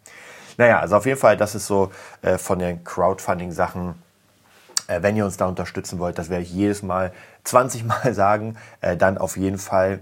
Naja, 0.58 0.80
also 0.80 0.98
auf 0.98 1.06
jeden 1.06 1.20
Fall, 1.20 1.38
das 1.38 1.54
ist 1.56 1.68
so 1.68 1.92
äh, 2.22 2.38
von 2.38 2.60
den 2.60 2.84
Crowdfunding-Sachen. 2.84 3.96
Äh, 4.88 5.02
wenn 5.04 5.16
ihr 5.16 5.26
uns 5.26 5.38
da 5.38 5.46
unterstützen 5.46 6.00
wollt, 6.00 6.18
das 6.18 6.30
werde 6.30 6.44
ich 6.44 6.52
jedes 6.52 6.82
Mal 6.82 7.14
20 7.44 7.86
Mal 7.86 8.14
sagen, 8.16 8.58
äh, 8.82 8.98
dann 8.98 9.18
auf 9.18 9.38
jeden 9.38 9.60
Fall 9.60 10.00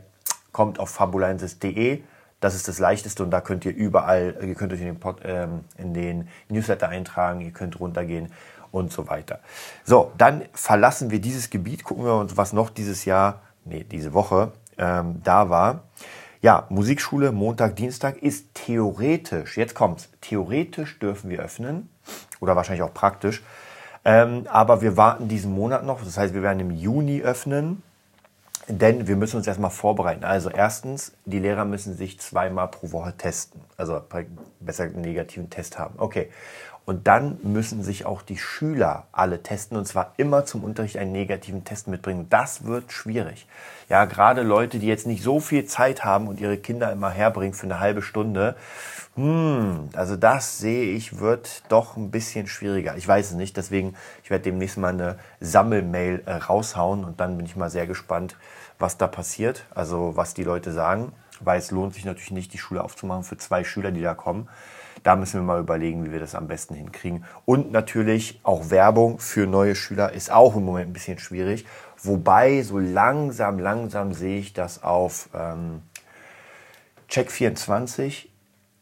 kommt 0.51 0.79
auf 0.79 0.89
fabulensis.de. 0.89 2.01
Das 2.39 2.53
ist 2.55 2.67
das 2.67 2.79
Leichteste 2.79 3.23
und 3.23 3.31
da 3.31 3.41
könnt 3.41 3.65
ihr 3.65 3.73
überall, 3.73 4.37
ihr 4.41 4.55
könnt 4.55 4.71
euch 4.71 4.79
in 4.79 4.85
den, 4.85 4.99
Pod, 4.99 5.19
ähm, 5.23 5.65
in 5.77 5.93
den 5.93 6.29
Newsletter 6.47 6.89
eintragen, 6.89 7.41
ihr 7.41 7.51
könnt 7.51 7.79
runtergehen 7.79 8.31
und 8.71 8.91
so 8.91 9.07
weiter. 9.07 9.39
So, 9.83 10.11
dann 10.17 10.43
verlassen 10.53 11.11
wir 11.11 11.19
dieses 11.19 11.49
Gebiet, 11.49 11.83
gucken 11.83 12.05
wir 12.05 12.15
uns, 12.15 12.37
was 12.37 12.53
noch 12.53 12.69
dieses 12.69 13.05
Jahr, 13.05 13.41
nee, 13.63 13.83
diese 13.83 14.13
Woche 14.13 14.51
ähm, 14.77 15.21
da 15.23 15.49
war. 15.49 15.83
Ja, 16.45 16.67
Musikschule 16.69 17.31
Montag, 17.31 17.75
Dienstag 17.75 18.17
ist 18.17 18.53
theoretisch, 18.53 19.57
jetzt 19.57 19.73
kommt's, 19.73 20.09
theoretisch 20.21 20.99
dürfen 20.99 21.31
wir 21.31 21.39
öffnen 21.39 21.89
oder 22.39 22.55
wahrscheinlich 22.55 22.83
auch 22.83 22.93
praktisch. 22.93 23.41
Ähm, 24.03 24.45
aber 24.51 24.83
wir 24.83 24.95
warten 24.95 25.27
diesen 25.27 25.55
Monat 25.55 25.83
noch, 25.83 26.03
das 26.03 26.19
heißt, 26.19 26.35
wir 26.35 26.43
werden 26.43 26.59
im 26.59 26.69
Juni 26.69 27.23
öffnen, 27.23 27.81
denn 28.67 29.07
wir 29.07 29.15
müssen 29.15 29.37
uns 29.37 29.47
erstmal 29.47 29.71
vorbereiten. 29.71 30.23
Also 30.23 30.51
erstens, 30.51 31.13
die 31.25 31.39
Lehrer 31.39 31.65
müssen 31.65 31.97
sich 31.97 32.19
zweimal 32.19 32.67
pro 32.67 32.91
Woche 32.91 33.17
testen, 33.17 33.61
also 33.75 33.99
besser 34.59 34.83
einen 34.83 35.01
negativen 35.01 35.49
Test 35.49 35.79
haben. 35.79 35.95
Okay. 35.97 36.29
Und 36.85 37.07
dann 37.07 37.39
müssen 37.41 37.81
sich 37.81 38.05
auch 38.05 38.21
die 38.21 38.37
Schüler 38.37 39.07
alle 39.11 39.41
testen 39.41 39.75
und 39.75 39.87
zwar 39.87 40.13
immer 40.17 40.45
zum 40.45 40.63
Unterricht 40.63 40.97
einen 40.97 41.11
negativen 41.11 41.63
Test 41.63 41.87
mitbringen. 41.87 42.27
Das 42.29 42.65
wird 42.65 42.91
schwierig. 42.91 43.47
Ja, 43.89 44.05
gerade 44.05 44.43
Leute, 44.43 44.77
die 44.77 44.85
jetzt 44.85 45.07
nicht 45.07 45.23
so 45.23 45.39
viel 45.39 45.65
Zeit 45.65 46.05
haben 46.05 46.27
und 46.27 46.39
ihre 46.39 46.57
Kinder 46.57 46.91
immer 46.91 47.09
herbringen 47.09 47.55
für 47.55 47.65
eine 47.65 47.79
halbe 47.79 48.03
Stunde. 48.03 48.55
Hm, 49.15 49.89
also 49.93 50.15
das 50.15 50.59
sehe 50.59 50.91
ich 50.93 51.19
wird 51.19 51.63
doch 51.69 51.97
ein 51.97 52.11
bisschen 52.11 52.47
schwieriger. 52.47 52.95
Ich 52.97 53.07
weiß 53.07 53.31
es 53.31 53.35
nicht, 53.35 53.57
deswegen 53.57 53.95
ich 54.23 54.29
werde 54.29 54.43
demnächst 54.43 54.77
mal 54.77 54.89
eine 54.89 55.17
Sammelmail 55.39 56.21
äh, 56.25 56.33
raushauen 56.33 57.03
und 57.03 57.19
dann 57.19 57.37
bin 57.37 57.47
ich 57.47 57.55
mal 57.55 57.69
sehr 57.71 57.87
gespannt, 57.87 58.35
was 58.77 58.97
da 58.97 59.07
passiert. 59.07 59.65
Also 59.73 60.15
was 60.15 60.35
die 60.35 60.43
Leute 60.43 60.71
sagen, 60.71 61.13
weil 61.43 61.59
es 61.59 61.71
lohnt 61.71 61.93
sich 61.93 62.05
natürlich 62.05 62.31
nicht, 62.31 62.53
die 62.53 62.57
Schule 62.57 62.83
aufzumachen 62.83 63.23
für 63.23 63.37
zwei 63.37 63.63
Schüler, 63.63 63.91
die 63.91 64.01
da 64.01 64.13
kommen. 64.13 64.47
Da 65.03 65.15
müssen 65.15 65.39
wir 65.39 65.45
mal 65.45 65.59
überlegen, 65.59 66.05
wie 66.05 66.11
wir 66.11 66.19
das 66.19 66.35
am 66.35 66.47
besten 66.47 66.73
hinkriegen. 66.73 67.25
Und 67.45 67.71
natürlich 67.71 68.39
auch 68.43 68.69
Werbung 68.69 69.19
für 69.19 69.45
neue 69.45 69.75
Schüler 69.75 70.13
ist 70.13 70.31
auch 70.31 70.55
im 70.55 70.65
Moment 70.65 70.89
ein 70.89 70.93
bisschen 70.93 71.19
schwierig. 71.19 71.65
Wobei 72.01 72.61
so 72.61 72.79
langsam, 72.79 73.59
langsam 73.59 74.13
sehe 74.13 74.39
ich 74.39 74.53
das 74.53 74.83
auf 74.83 75.29
ähm, 75.33 75.81
Check24. 77.09 78.27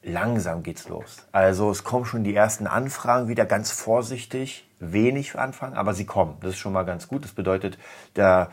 Langsam 0.03 0.63
geht's 0.63 0.89
los. 0.89 1.25
Also 1.31 1.71
es 1.71 1.83
kommen 1.83 2.05
schon 2.05 2.23
die 2.23 2.35
ersten 2.35 2.67
Anfragen 2.67 3.29
wieder 3.29 3.45
ganz 3.45 3.71
vorsichtig, 3.71 4.67
wenig 4.79 5.37
Anfragen, 5.39 5.75
aber 5.75 5.93
sie 5.93 6.05
kommen. 6.05 6.35
Das 6.41 6.51
ist 6.51 6.57
schon 6.57 6.73
mal 6.73 6.83
ganz 6.83 7.07
gut. 7.07 7.23
Das 7.23 7.31
bedeutet, 7.31 7.77
der, 8.17 8.51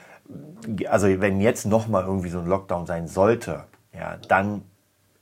also 0.88 1.09
wenn 1.21 1.40
jetzt 1.40 1.66
noch 1.66 1.88
mal 1.88 2.04
irgendwie 2.04 2.30
so 2.30 2.38
ein 2.38 2.47
Lockdown 2.47 2.87
sein 2.87 3.09
sollte, 3.09 3.64
ja, 3.92 4.16
dann 4.28 4.62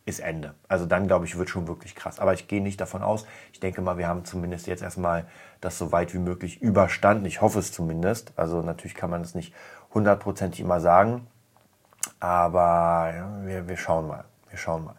ist 0.09 0.21
Ende. 0.21 0.55
Also 0.69 0.87
dann, 0.87 1.07
glaube 1.07 1.27
ich, 1.27 1.37
wird 1.37 1.51
schon 1.51 1.69
wirklich 1.69 1.95
krass. 1.95 2.19
Aber 2.19 2.33
ich 2.33 2.49
gehe 2.49 2.63
nicht 2.63 2.81
davon 2.81 3.03
aus. 3.03 3.27
Ich 3.53 3.61
denke 3.61 3.83
mal, 3.83 3.99
wir 3.99 4.09
haben 4.09 4.25
zumindest 4.25 4.67
jetzt 4.67 4.83
erstmal 4.83 5.27
das 5.61 5.79
so 5.79 5.93
weit 5.93 6.15
wie 6.15 6.19
möglich 6.19 6.63
überstanden. 6.63 7.27
Ich 7.27 7.43
hoffe 7.43 7.59
es 7.59 7.73
zumindest. 7.73 8.33
Also 8.37 8.63
natürlich 8.63 8.95
kann 8.95 9.11
man 9.11 9.21
es 9.21 9.35
nicht 9.35 9.55
hundertprozentig 9.93 10.61
immer 10.61 10.81
sagen. 10.81 11.27
Aber 12.21 13.13
ja, 13.15 13.47
wir, 13.47 13.69
wir 13.69 13.77
schauen 13.77 14.09
mal. 14.09 14.25
Wir 14.49 14.59
schauen 14.59 14.85
mal. 14.85 14.97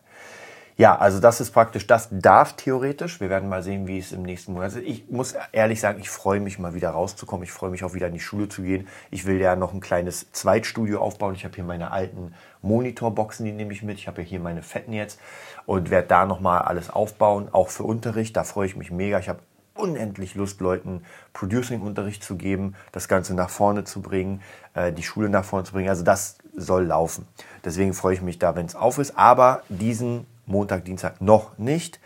Ja, 0.79 0.95
also 0.97 1.19
das 1.19 1.41
ist 1.41 1.51
praktisch, 1.51 1.87
das 1.87 2.07
darf 2.09 2.53
theoretisch. 2.53 3.19
Wir 3.19 3.29
werden 3.29 3.49
mal 3.49 3.61
sehen, 3.61 3.85
wie 3.85 3.99
es 3.99 4.13
im 4.13 4.21
nächsten 4.21 4.53
Monat 4.53 4.69
ist. 4.69 4.77
Ich 4.77 5.09
muss 5.09 5.35
ehrlich 5.51 5.81
sagen, 5.81 5.99
ich 5.99 6.09
freue 6.09 6.39
mich 6.39 6.57
mal 6.57 6.73
wieder 6.73 6.91
rauszukommen. 6.91 7.43
Ich 7.43 7.51
freue 7.51 7.69
mich 7.69 7.83
auch 7.83 7.93
wieder 7.93 8.07
in 8.07 8.13
die 8.13 8.21
Schule 8.21 8.47
zu 8.47 8.61
gehen. 8.61 8.87
Ich 9.11 9.25
will 9.25 9.41
ja 9.41 9.57
noch 9.57 9.73
ein 9.73 9.81
kleines 9.81 10.31
Zweitstudio 10.31 11.01
aufbauen. 11.01 11.35
Ich 11.35 11.43
habe 11.43 11.53
hier 11.53 11.65
meine 11.65 11.91
alten 11.91 12.33
Monitorboxen, 12.61 13.45
die 13.45 13.51
nehme 13.51 13.73
ich 13.73 13.83
mit. 13.83 13.97
Ich 13.97 14.07
habe 14.07 14.21
ja 14.21 14.27
hier 14.29 14.39
meine 14.39 14.61
fetten 14.61 14.93
jetzt 14.93 15.19
und 15.65 15.89
werde 15.89 16.07
da 16.07 16.25
nochmal 16.25 16.61
alles 16.61 16.89
aufbauen, 16.89 17.49
auch 17.51 17.67
für 17.67 17.83
Unterricht. 17.83 18.37
Da 18.37 18.45
freue 18.45 18.67
ich 18.67 18.77
mich 18.77 18.89
mega. 18.89 19.19
Ich 19.19 19.27
habe 19.27 19.39
unendlich 19.73 20.33
Lust, 20.35 20.61
Leuten 20.61 21.03
Producing-Unterricht 21.33 22.23
zu 22.23 22.37
geben, 22.37 22.75
das 22.93 23.09
Ganze 23.09 23.33
nach 23.33 23.49
vorne 23.49 23.83
zu 23.83 24.01
bringen, 24.01 24.41
äh, 24.75 24.93
die 24.93 25.03
Schule 25.03 25.27
nach 25.27 25.43
vorne 25.43 25.65
zu 25.65 25.73
bringen. 25.73 25.89
Also 25.89 26.05
das 26.05 26.37
soll 26.55 26.85
laufen. 26.85 27.27
Deswegen 27.65 27.93
freue 27.93 28.13
ich 28.13 28.21
mich 28.21 28.39
da, 28.39 28.55
wenn 28.55 28.65
es 28.65 28.75
auf 28.77 28.97
ist. 28.97 29.17
Aber 29.17 29.63
diesen 29.67 30.25
Montag, 30.49 30.85
Dienstag 30.85 31.21
noch 31.21 31.57
nicht. 31.57 31.99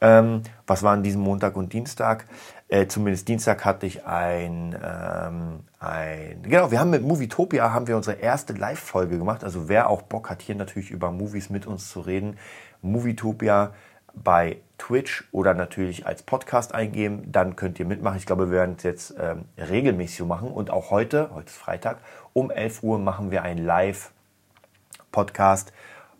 Ähm, 0.00 0.42
was 0.66 0.82
waren 0.82 1.02
diesen 1.02 1.22
Montag 1.22 1.56
und 1.56 1.72
Dienstag? 1.72 2.26
Äh, 2.68 2.86
zumindest 2.88 3.28
Dienstag 3.28 3.64
hatte 3.64 3.86
ich 3.86 4.04
ein, 4.04 4.76
ähm, 4.82 5.60
ein, 5.78 6.42
genau, 6.42 6.70
wir 6.70 6.80
haben 6.80 6.90
mit 6.90 7.02
Movietopia 7.02 7.72
haben 7.72 7.86
wir 7.86 7.96
unsere 7.96 8.16
erste 8.16 8.52
Live-Folge 8.52 9.18
gemacht. 9.18 9.44
Also 9.44 9.68
wer 9.68 9.88
auch 9.88 10.02
Bock 10.02 10.28
hat, 10.30 10.42
hier 10.42 10.54
natürlich 10.54 10.90
über 10.90 11.10
Movies 11.10 11.50
mit 11.50 11.66
uns 11.66 11.90
zu 11.90 12.00
reden, 12.00 12.38
Movietopia 12.82 13.72
bei 14.14 14.58
Twitch 14.78 15.24
oder 15.32 15.54
natürlich 15.54 16.06
als 16.06 16.22
Podcast 16.22 16.74
eingeben, 16.74 17.32
dann 17.32 17.56
könnt 17.56 17.78
ihr 17.78 17.86
mitmachen. 17.86 18.18
Ich 18.18 18.26
glaube, 18.26 18.50
wir 18.50 18.56
werden 18.56 18.74
es 18.76 18.82
jetzt 18.82 19.14
ähm, 19.18 19.46
regelmäßig 19.56 20.26
machen. 20.26 20.50
Und 20.50 20.68
auch 20.70 20.90
heute, 20.90 21.30
heute 21.34 21.46
ist 21.46 21.56
Freitag, 21.56 21.98
um 22.32 22.50
11 22.50 22.82
Uhr 22.82 22.98
machen 22.98 23.30
wir 23.30 23.42
einen 23.42 23.64
Live-Podcast 23.64 25.72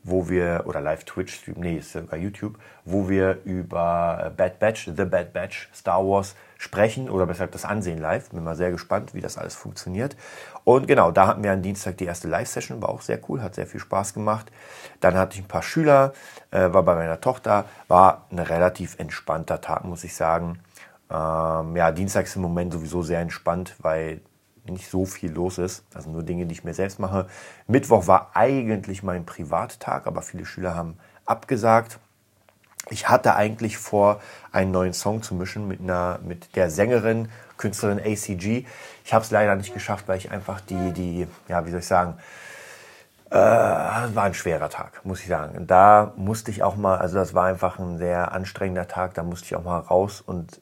wo 0.05 0.29
wir, 0.29 0.65
oder 0.67 0.81
Live-Twitch-Stream, 0.81 1.57
nee, 1.59 1.79
ist 1.79 1.93
sogar 1.93 2.19
YouTube, 2.19 2.59
wo 2.85 3.09
wir 3.09 3.41
über 3.45 4.33
Bad 4.37 4.59
Batch, 4.59 4.91
The 4.95 5.05
Bad 5.05 5.33
Batch, 5.33 5.71
Star 5.75 6.07
Wars 6.07 6.37
sprechen 6.59 7.11
oder 7.11 7.27
besser 7.27 7.47
das 7.47 7.65
ansehen 7.65 7.99
live. 7.99 8.31
Bin 8.31 8.45
mal 8.45 8.55
sehr 8.55 8.71
gespannt, 8.71 9.15
wie 9.15 9.21
das 9.21 9.39
alles 9.39 9.55
funktioniert. 9.55 10.17
Und 10.63 10.87
genau, 10.87 11.11
da 11.11 11.27
hatten 11.27 11.43
wir 11.43 11.53
am 11.53 11.63
Dienstag 11.63 11.97
die 11.97 12.05
erste 12.05 12.29
Live-Session, 12.29 12.83
war 12.83 12.91
auch 12.91 13.01
sehr 13.01 13.19
cool, 13.29 13.43
hat 13.43 13.55
sehr 13.55 13.67
viel 13.67 13.81
Spaß 13.81 14.15
gemacht. 14.15 14.53
Dann 15.01 15.17
hatte 15.17 15.37
ich 15.37 15.45
ein 15.45 15.49
paar 15.49 15.63
Schüler, 15.63 16.13
äh, 16.51 16.73
war 16.73 16.83
bei 16.83 16.95
meiner 16.95 17.21
Tochter, 17.21 17.65
war 17.89 18.27
ein 18.31 18.39
relativ 18.39 18.99
entspannter 18.99 19.61
Tag, 19.61 19.85
muss 19.85 20.05
ich 20.05 20.15
sagen. 20.15 20.59
Ähm, 21.11 21.77
ja, 21.77 21.93
Dienstag 21.93 22.27
ist 22.27 22.37
im 22.37 22.43
Moment 22.43 22.73
sowieso 22.73 23.03
sehr 23.03 23.21
entspannt, 23.21 23.75
weil 23.79 24.21
nicht 24.73 24.89
so 24.89 25.05
viel 25.05 25.33
los 25.33 25.59
ist. 25.59 25.85
Also 25.95 26.11
nur 26.11 26.23
Dinge, 26.23 26.47
die 26.47 26.53
ich 26.53 26.65
mir 26.65 26.75
selbst 26.75 26.99
mache. 26.99 27.27
Mittwoch 27.67 28.07
war 28.07 28.31
eigentlich 28.35 29.03
mein 29.03 29.27
Privattag, 29.27 30.07
aber 30.07 30.23
viele 30.23 30.47
Schüler 30.47 30.75
haben 30.75 30.99
abgesagt. 31.27 31.99
Ich 32.91 33.09
hatte 33.09 33.35
eigentlich 33.35 33.79
vor, 33.79 34.21
einen 34.53 34.71
neuen 34.71 34.93
Song 34.93 35.23
zu 35.23 35.35
mischen 35.35 35.67
mit, 35.67 35.81
einer, 35.81 36.19
mit 36.23 36.55
der 36.55 36.71
Sängerin, 36.71 37.31
Künstlerin 37.57 37.99
ACG. 37.99 38.67
Ich 39.05 39.15
habe 39.15 39.25
es 39.25 39.31
leider 39.31 39.57
nicht 39.57 39.73
geschafft, 39.73 40.07
weil 40.07 40.19
ich 40.19 40.31
einfach 40.31 40.61
die, 40.61 40.93
die 40.93 41.27
ja, 41.49 41.65
wie 41.65 41.71
soll 41.71 41.81
ich 41.81 41.87
sagen, 41.87 42.19
äh, 43.31 43.37
war 43.37 44.25
ein 44.25 44.35
schwerer 44.35 44.69
Tag, 44.69 45.05
muss 45.05 45.21
ich 45.21 45.29
sagen. 45.29 45.67
Da 45.67 46.13
musste 46.17 46.51
ich 46.51 46.63
auch 46.63 46.77
mal, 46.77 46.99
also 46.99 47.17
das 47.17 47.35
war 47.35 47.47
einfach 47.47 47.79
ein 47.79 47.99
sehr 47.99 48.33
anstrengender 48.33 48.87
Tag, 48.87 49.15
da 49.15 49.23
musste 49.23 49.47
ich 49.47 49.57
auch 49.57 49.65
mal 49.65 49.79
raus 49.79 50.21
und 50.21 50.61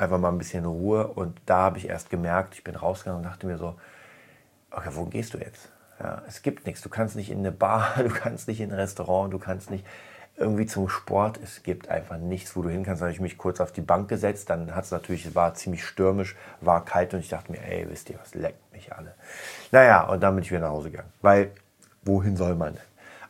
einfach 0.00 0.18
mal 0.18 0.30
ein 0.30 0.38
bisschen 0.38 0.64
Ruhe. 0.64 1.06
Und 1.06 1.40
da 1.46 1.58
habe 1.58 1.78
ich 1.78 1.88
erst 1.88 2.10
gemerkt, 2.10 2.54
ich 2.54 2.64
bin 2.64 2.74
rausgegangen 2.74 3.24
und 3.24 3.30
dachte 3.30 3.46
mir 3.46 3.58
so, 3.58 3.76
okay, 4.70 4.90
wo 4.92 5.04
gehst 5.04 5.34
du 5.34 5.38
jetzt? 5.38 5.70
Ja, 5.98 6.22
es 6.26 6.42
gibt 6.42 6.66
nichts. 6.66 6.80
Du 6.80 6.88
kannst 6.88 7.16
nicht 7.16 7.30
in 7.30 7.38
eine 7.38 7.52
Bar, 7.52 7.94
du 7.98 8.08
kannst 8.08 8.48
nicht 8.48 8.60
in 8.60 8.70
ein 8.70 8.78
Restaurant, 8.78 9.32
du 9.32 9.38
kannst 9.38 9.70
nicht 9.70 9.84
irgendwie 10.36 10.66
zum 10.66 10.88
Sport. 10.88 11.38
Es 11.42 11.62
gibt 11.62 11.88
einfach 11.88 12.16
nichts, 12.16 12.56
wo 12.56 12.62
du 12.62 12.70
hin 12.70 12.84
kannst. 12.84 13.02
Dann 13.02 13.08
habe 13.08 13.14
ich 13.14 13.20
mich 13.20 13.36
kurz 13.36 13.60
auf 13.60 13.72
die 13.72 13.82
Bank 13.82 14.08
gesetzt. 14.08 14.48
Dann 14.48 14.74
hat 14.74 14.84
es 14.84 14.90
natürlich, 14.90 15.34
war 15.34 15.54
ziemlich 15.54 15.84
stürmisch, 15.84 16.36
war 16.60 16.84
kalt 16.84 17.12
und 17.12 17.20
ich 17.20 17.28
dachte 17.28 17.52
mir, 17.52 17.62
ey, 17.62 17.86
wisst 17.90 18.08
ihr 18.10 18.18
was, 18.18 18.34
leckt 18.34 18.72
mich 18.72 18.92
alle. 18.92 19.14
Naja, 19.70 20.04
und 20.04 20.20
dann 20.20 20.34
bin 20.34 20.42
ich 20.42 20.50
wieder 20.50 20.60
nach 20.60 20.70
Hause 20.70 20.90
gegangen. 20.90 21.12
Weil, 21.20 21.50
wohin 22.02 22.36
soll 22.36 22.54
man? 22.54 22.78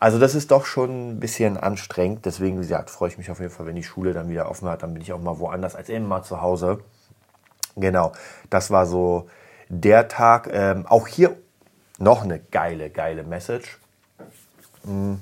Also 0.01 0.19
das 0.19 0.35
ist 0.35 0.51
doch 0.51 0.65
schon 0.65 1.11
ein 1.11 1.21
bisschen 1.21 1.59
anstrengend. 1.59 2.25
Deswegen, 2.25 2.57
wie 2.57 2.63
gesagt, 2.63 2.89
freue 2.89 3.11
ich 3.11 3.19
mich 3.19 3.31
auf 3.31 3.39
jeden 3.39 3.53
Fall, 3.53 3.67
wenn 3.67 3.77
die 3.77 3.85
Schule 3.85 4.15
dann 4.15 4.31
wieder 4.31 4.51
offen 4.51 4.67
hat. 4.69 4.83
Dann 4.83 4.95
bin 4.95 5.03
ich 5.03 5.13
auch 5.13 5.21
mal 5.21 5.39
woanders 5.39 5.77
als 5.77 5.91
immer 5.91 6.23
zu 6.23 6.41
Hause. 6.41 6.81
Genau, 7.77 8.13
das 8.49 8.71
war 8.71 8.87
so 8.87 9.29
der 9.69 10.09
Tag. 10.09 10.49
Ähm, 10.53 10.87
auch 10.87 11.07
hier 11.07 11.37
noch 11.99 12.25
eine 12.25 12.41
geile, 12.41 12.89
geile 12.89 13.25
Message. 13.25 13.79
Mm. 14.85 15.17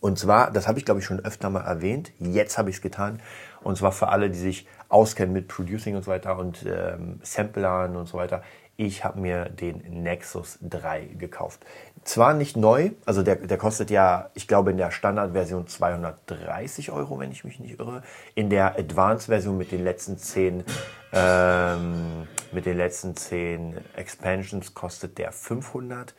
Und 0.00 0.18
zwar, 0.18 0.50
das 0.50 0.66
habe 0.66 0.78
ich 0.78 0.84
glaube 0.84 1.00
ich 1.00 1.06
schon 1.06 1.24
öfter 1.24 1.50
mal 1.50 1.60
erwähnt, 1.60 2.10
jetzt 2.18 2.58
habe 2.58 2.70
ich 2.70 2.76
es 2.76 2.82
getan. 2.82 3.20
Und 3.62 3.76
zwar 3.76 3.92
für 3.92 4.08
alle, 4.08 4.30
die 4.30 4.38
sich 4.38 4.66
auskennen 4.88 5.32
mit 5.32 5.46
Producing 5.46 5.94
und 5.94 6.04
so 6.04 6.10
weiter 6.10 6.38
und 6.38 6.64
ähm, 6.66 7.20
Samplern 7.22 7.96
und 7.96 8.06
so 8.06 8.16
weiter. 8.16 8.42
Ich 8.76 9.04
habe 9.04 9.20
mir 9.20 9.50
den 9.50 10.02
Nexus 10.02 10.58
3 10.62 11.04
gekauft. 11.18 11.60
Zwar 12.04 12.34
nicht 12.34 12.56
neu, 12.56 12.90
also 13.04 13.22
der, 13.22 13.36
der 13.36 13.58
kostet 13.58 13.90
ja, 13.90 14.30
ich 14.34 14.48
glaube 14.48 14.70
in 14.70 14.78
der 14.78 14.90
Standardversion 14.90 15.66
230 15.66 16.90
Euro, 16.90 17.18
wenn 17.18 17.30
ich 17.30 17.44
mich 17.44 17.60
nicht 17.60 17.78
irre. 17.78 18.02
In 18.34 18.48
der 18.48 18.78
Advanced-Version 18.78 19.56
mit 19.56 19.70
den 19.70 19.84
letzten 19.84 20.16
10 20.16 20.64
ähm, 21.12 22.26
mit 22.52 22.66
den 22.66 22.76
letzten 22.76 23.16
10 23.16 23.76
Expansions 23.96 24.74
kostet 24.74 25.18
der 25.18 25.32
500 25.32 26.14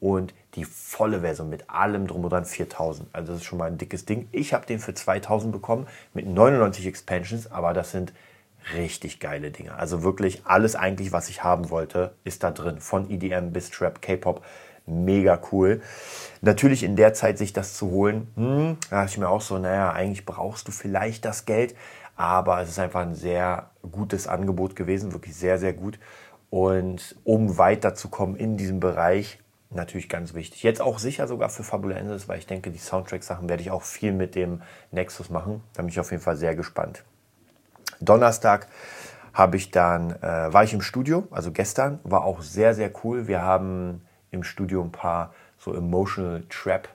und 0.00 0.34
die 0.54 0.64
volle 0.64 1.20
Version 1.20 1.48
mit 1.48 1.70
allem 1.70 2.06
drum 2.06 2.24
und 2.24 2.30
dran 2.30 2.44
4000. 2.44 3.08
Also 3.12 3.32
das 3.32 3.40
ist 3.40 3.46
schon 3.46 3.58
mal 3.58 3.66
ein 3.66 3.78
dickes 3.78 4.04
Ding. 4.04 4.28
Ich 4.32 4.52
habe 4.52 4.66
den 4.66 4.78
für 4.78 4.94
2000 4.94 5.52
bekommen 5.52 5.86
mit 6.12 6.26
99 6.26 6.86
Expansions, 6.86 7.50
aber 7.50 7.72
das 7.72 7.90
sind 7.90 8.12
richtig 8.74 9.20
geile 9.20 9.50
Dinge. 9.50 9.74
Also 9.74 10.02
wirklich 10.02 10.42
alles 10.44 10.76
eigentlich, 10.76 11.12
was 11.12 11.28
ich 11.28 11.42
haben 11.42 11.70
wollte, 11.70 12.14
ist 12.24 12.42
da 12.42 12.50
drin. 12.50 12.80
Von 12.80 13.10
EDM 13.10 13.50
bis 13.50 13.70
Trap, 13.70 14.00
K-Pop. 14.00 14.44
Mega 14.86 15.40
cool. 15.50 15.80
Natürlich 16.42 16.82
in 16.82 16.96
der 16.96 17.14
Zeit 17.14 17.38
sich 17.38 17.52
das 17.52 17.74
zu 17.74 17.90
holen, 17.90 18.28
hm, 18.36 18.76
da 18.90 19.00
dachte 19.00 19.12
ich 19.12 19.18
mir 19.18 19.28
auch 19.28 19.40
so, 19.40 19.58
naja, 19.58 19.92
eigentlich 19.92 20.26
brauchst 20.26 20.68
du 20.68 20.72
vielleicht 20.72 21.24
das 21.24 21.46
Geld, 21.46 21.74
aber 22.16 22.60
es 22.60 22.68
ist 22.68 22.78
einfach 22.78 23.00
ein 23.00 23.14
sehr 23.14 23.70
gutes 23.90 24.26
Angebot 24.26 24.76
gewesen, 24.76 25.12
wirklich 25.12 25.34
sehr, 25.34 25.58
sehr 25.58 25.72
gut. 25.72 25.98
Und 26.50 27.16
um 27.24 27.58
weiterzukommen 27.58 28.36
in 28.36 28.56
diesem 28.56 28.78
Bereich, 28.78 29.40
natürlich 29.70 30.08
ganz 30.08 30.34
wichtig. 30.34 30.62
Jetzt 30.62 30.80
auch 30.80 30.98
sicher 30.98 31.26
sogar 31.26 31.48
für 31.48 31.64
Fabulensis, 31.64 32.28
weil 32.28 32.38
ich 32.38 32.46
denke, 32.46 32.70
die 32.70 32.78
Soundtrack-Sachen 32.78 33.48
werde 33.48 33.62
ich 33.62 33.70
auch 33.70 33.82
viel 33.82 34.12
mit 34.12 34.34
dem 34.34 34.62
Nexus 34.92 35.30
machen. 35.30 35.62
Da 35.74 35.82
bin 35.82 35.88
ich 35.88 35.98
auf 35.98 36.10
jeden 36.10 36.22
Fall 36.22 36.36
sehr 36.36 36.54
gespannt. 36.54 37.04
Donnerstag 38.00 38.68
habe 39.32 39.56
ich 39.56 39.70
dann, 39.70 40.12
äh, 40.22 40.52
war 40.52 40.62
ich 40.62 40.74
im 40.74 40.80
Studio, 40.80 41.26
also 41.30 41.50
gestern, 41.50 41.98
war 42.04 42.24
auch 42.24 42.42
sehr, 42.42 42.74
sehr 42.74 42.90
cool. 43.02 43.26
Wir 43.26 43.42
haben 43.42 44.02
im 44.34 44.44
Studio 44.44 44.82
ein 44.82 44.92
paar 44.92 45.32
so 45.58 45.74
Emotional 45.74 46.42
Trap 46.50 46.88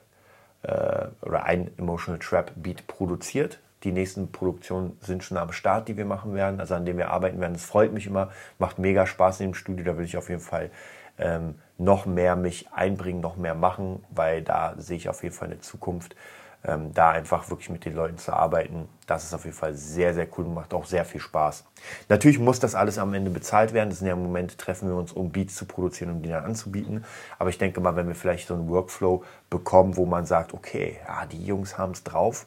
äh, 0.62 1.06
oder 1.22 1.44
ein 1.44 1.70
Emotional 1.78 2.18
Trap 2.18 2.52
Beat 2.56 2.86
produziert. 2.86 3.58
Die 3.82 3.92
nächsten 3.92 4.30
Produktionen 4.30 4.98
sind 5.00 5.24
schon 5.24 5.38
am 5.38 5.52
Start, 5.52 5.88
die 5.88 5.96
wir 5.96 6.04
machen 6.04 6.34
werden, 6.34 6.60
also 6.60 6.74
an 6.74 6.84
denen 6.84 6.98
wir 6.98 7.10
arbeiten 7.10 7.40
werden. 7.40 7.54
Das 7.54 7.64
freut 7.64 7.92
mich 7.92 8.06
immer, 8.06 8.30
macht 8.58 8.78
mega 8.78 9.06
Spaß 9.06 9.40
in 9.40 9.48
dem 9.48 9.54
Studio. 9.54 9.84
Da 9.84 9.96
will 9.96 10.04
ich 10.04 10.18
auf 10.18 10.28
jeden 10.28 10.42
Fall 10.42 10.70
ähm, 11.18 11.54
noch 11.78 12.04
mehr 12.04 12.36
mich 12.36 12.68
einbringen, 12.72 13.20
noch 13.20 13.36
mehr 13.36 13.54
machen, 13.54 14.04
weil 14.10 14.42
da 14.42 14.74
sehe 14.76 14.98
ich 14.98 15.08
auf 15.08 15.22
jeden 15.22 15.34
Fall 15.34 15.48
eine 15.48 15.60
Zukunft. 15.60 16.14
Ähm, 16.62 16.92
da 16.92 17.10
einfach 17.10 17.48
wirklich 17.48 17.70
mit 17.70 17.86
den 17.86 17.94
Leuten 17.94 18.18
zu 18.18 18.34
arbeiten, 18.34 18.86
das 19.06 19.24
ist 19.24 19.32
auf 19.32 19.46
jeden 19.46 19.56
Fall 19.56 19.72
sehr, 19.72 20.12
sehr 20.12 20.28
cool 20.36 20.44
und 20.44 20.52
macht 20.52 20.74
auch 20.74 20.84
sehr 20.84 21.06
viel 21.06 21.20
Spaß. 21.20 21.64
Natürlich 22.10 22.38
muss 22.38 22.60
das 22.60 22.74
alles 22.74 22.98
am 22.98 23.14
Ende 23.14 23.30
bezahlt 23.30 23.72
werden. 23.72 23.88
Das 23.88 24.00
sind 24.00 24.08
ja 24.08 24.12
im 24.12 24.22
Moment, 24.22 24.58
treffen 24.58 24.88
wir 24.88 24.94
uns, 24.94 25.10
um 25.10 25.30
Beats 25.30 25.54
zu 25.54 25.64
produzieren 25.64 26.10
um 26.10 26.22
die 26.22 26.28
dann 26.28 26.44
anzubieten. 26.44 27.04
Aber 27.38 27.48
ich 27.48 27.56
denke 27.56 27.80
mal, 27.80 27.96
wenn 27.96 28.08
wir 28.08 28.14
vielleicht 28.14 28.46
so 28.46 28.52
einen 28.52 28.68
Workflow 28.68 29.24
bekommen, 29.48 29.96
wo 29.96 30.04
man 30.04 30.26
sagt, 30.26 30.52
okay, 30.52 30.98
ja, 31.06 31.24
die 31.24 31.42
Jungs 31.42 31.78
haben 31.78 31.92
es 31.92 32.04
drauf, 32.04 32.44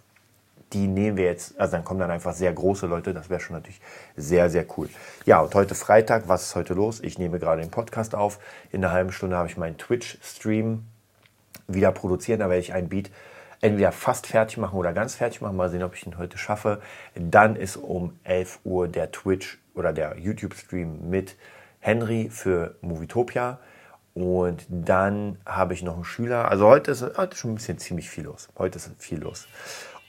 die 0.73 0.87
nehmen 0.87 1.17
wir 1.17 1.25
jetzt, 1.25 1.59
also 1.59 1.71
dann 1.71 1.83
kommen 1.83 1.99
dann 1.99 2.11
einfach 2.11 2.33
sehr 2.33 2.53
große 2.53 2.85
Leute, 2.85 3.13
das 3.15 3.29
wäre 3.29 3.39
schon 3.39 3.55
natürlich 3.55 3.81
sehr, 4.15 4.49
sehr 4.49 4.65
cool. 4.77 4.89
Ja, 5.25 5.41
und 5.41 5.53
heute 5.55 5.73
Freitag, 5.73 6.27
was 6.27 6.43
ist 6.43 6.55
heute 6.55 6.75
los? 6.75 6.99
Ich 6.99 7.17
nehme 7.17 7.39
gerade 7.39 7.61
den 7.61 7.71
Podcast 7.71 8.15
auf. 8.15 8.39
In 8.71 8.83
einer 8.83 8.93
halben 8.93 9.11
Stunde 9.11 9.37
habe 9.37 9.47
ich 9.47 9.57
meinen 9.57 9.77
Twitch-Stream 9.77 10.85
wieder 11.67 11.91
produziert, 11.91 12.41
da 12.41 12.49
werde 12.49 12.59
ich 12.59 12.73
ein 12.73 12.89
Beat 12.89 13.09
entweder 13.63 13.93
fast 13.93 14.27
fertig 14.27 14.57
machen 14.57 14.77
oder 14.77 14.91
ganz 14.91 15.15
fertig 15.15 15.41
machen. 15.41 15.55
Mal 15.55 15.69
sehen, 15.69 15.83
ob 15.83 15.95
ich 15.95 16.05
ihn 16.05 16.17
heute 16.17 16.37
schaffe. 16.37 16.81
Dann 17.15 17.55
ist 17.55 17.77
um 17.77 18.19
11 18.25 18.59
Uhr 18.65 18.89
der 18.89 19.11
Twitch 19.11 19.59
oder 19.73 19.93
der 19.93 20.17
YouTube-Stream 20.19 21.09
mit 21.09 21.37
Henry 21.79 22.29
für 22.29 22.75
Movietopia. 22.81 23.59
Und 24.13 24.65
dann 24.69 25.37
habe 25.45 25.73
ich 25.73 25.81
noch 25.81 25.95
einen 25.95 26.03
Schüler. 26.03 26.49
Also 26.49 26.67
heute 26.67 26.91
ist, 26.91 27.01
heute 27.17 27.33
ist 27.33 27.39
schon 27.39 27.51
ein 27.51 27.55
bisschen 27.55 27.77
ziemlich 27.79 28.09
viel 28.09 28.25
los. 28.25 28.49
Heute 28.57 28.77
ist 28.77 28.91
viel 28.99 29.19
los. 29.19 29.47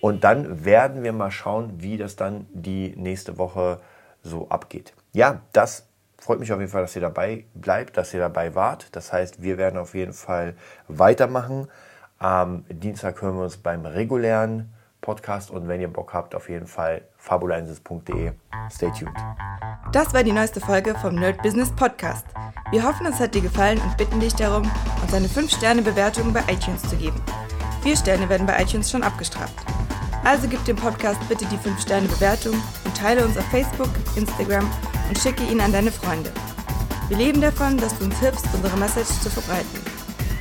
Und 0.01 0.25
dann 0.25 0.65
werden 0.65 1.05
wir 1.05 1.13
mal 1.13 1.31
schauen, 1.31 1.81
wie 1.81 1.97
das 1.97 2.17
dann 2.17 2.47
die 2.53 2.93
nächste 2.97 3.39
Woche 3.39 3.81
so 4.23 4.49
abgeht. 4.49 4.95
Ja, 5.13 5.43
das 5.53 5.87
freut 6.19 6.41
mich 6.41 6.53
auf 6.53 6.59
jeden 6.59 6.73
Fall, 6.73 6.83
dass 6.83 6.97
ihr 6.97 7.03
dabei 7.03 7.45
bleibt, 7.55 7.97
dass 7.97 8.13
ihr 8.13 8.21
dabei 8.21 8.57
wart. 8.57 8.89
Das 8.97 9.13
heißt, 9.13 9.43
wir 9.43 9.59
werden 9.59 9.79
auf 9.79 9.95
jeden 9.95 10.13
Fall 10.13 10.57
weitermachen. 10.89 11.69
Am 12.19 12.65
Dienstag 12.69 13.21
hören 13.21 13.37
wir 13.37 13.45
uns 13.45 13.57
beim 13.57 13.85
regulären 13.87 14.73
Podcast 15.01 15.51
und 15.51 15.69
wenn 15.69 15.81
ihr 15.81 15.93
Bock 15.93 16.15
habt, 16.15 16.35
auf 16.35 16.49
jeden 16.49 16.67
Fall 16.67 17.03
fabulensis.de. 17.19 18.33
Stay 18.71 18.91
tuned. 18.91 19.17
Das 19.93 20.15
war 20.15 20.23
die 20.23 20.33
neueste 20.33 20.61
Folge 20.61 20.95
vom 20.95 21.17
Nerd 21.17 21.43
Business 21.43 21.71
Podcast. 21.71 22.25
Wir 22.71 22.83
hoffen, 22.83 23.07
es 23.07 23.21
hat 23.21 23.35
dir 23.35 23.43
gefallen 23.43 23.79
und 23.81 23.97
bitten 23.97 24.21
dich 24.21 24.35
darum, 24.35 24.71
uns 25.03 25.13
eine 25.13 25.27
5-Sterne-Bewertung 25.27 26.33
bei 26.33 26.41
iTunes 26.49 26.83
zu 26.89 26.97
geben. 26.97 27.21
Vier 27.83 27.97
Sterne 27.97 28.29
werden 28.29 28.47
bei 28.47 28.63
iTunes 28.63 28.91
schon 28.91 29.03
abgestraft. 29.03 29.55
Also 30.25 30.49
gib 30.49 30.65
dem 30.65 30.77
Podcast 30.77 31.21
bitte 31.29 31.45
die 31.45 31.59
5-Sterne-Bewertung 31.59 32.55
und 32.85 32.97
teile 32.97 33.25
uns 33.25 33.37
auf 33.37 33.45
Facebook, 33.51 33.91
Instagram 34.17 34.67
und 35.09 35.19
schicke 35.19 35.45
ihn 35.45 35.61
an 35.61 35.73
deine 35.73 35.93
Freunde. 35.93 36.33
Wir 37.09 37.19
leben 37.19 37.43
davon, 37.43 37.77
dass 37.77 37.99
du 37.99 38.07
uns 38.07 38.19
hilfst, 38.21 38.47
unsere 38.55 38.79
Message 38.79 39.21
zu 39.21 39.29
verbreiten. 39.29 39.84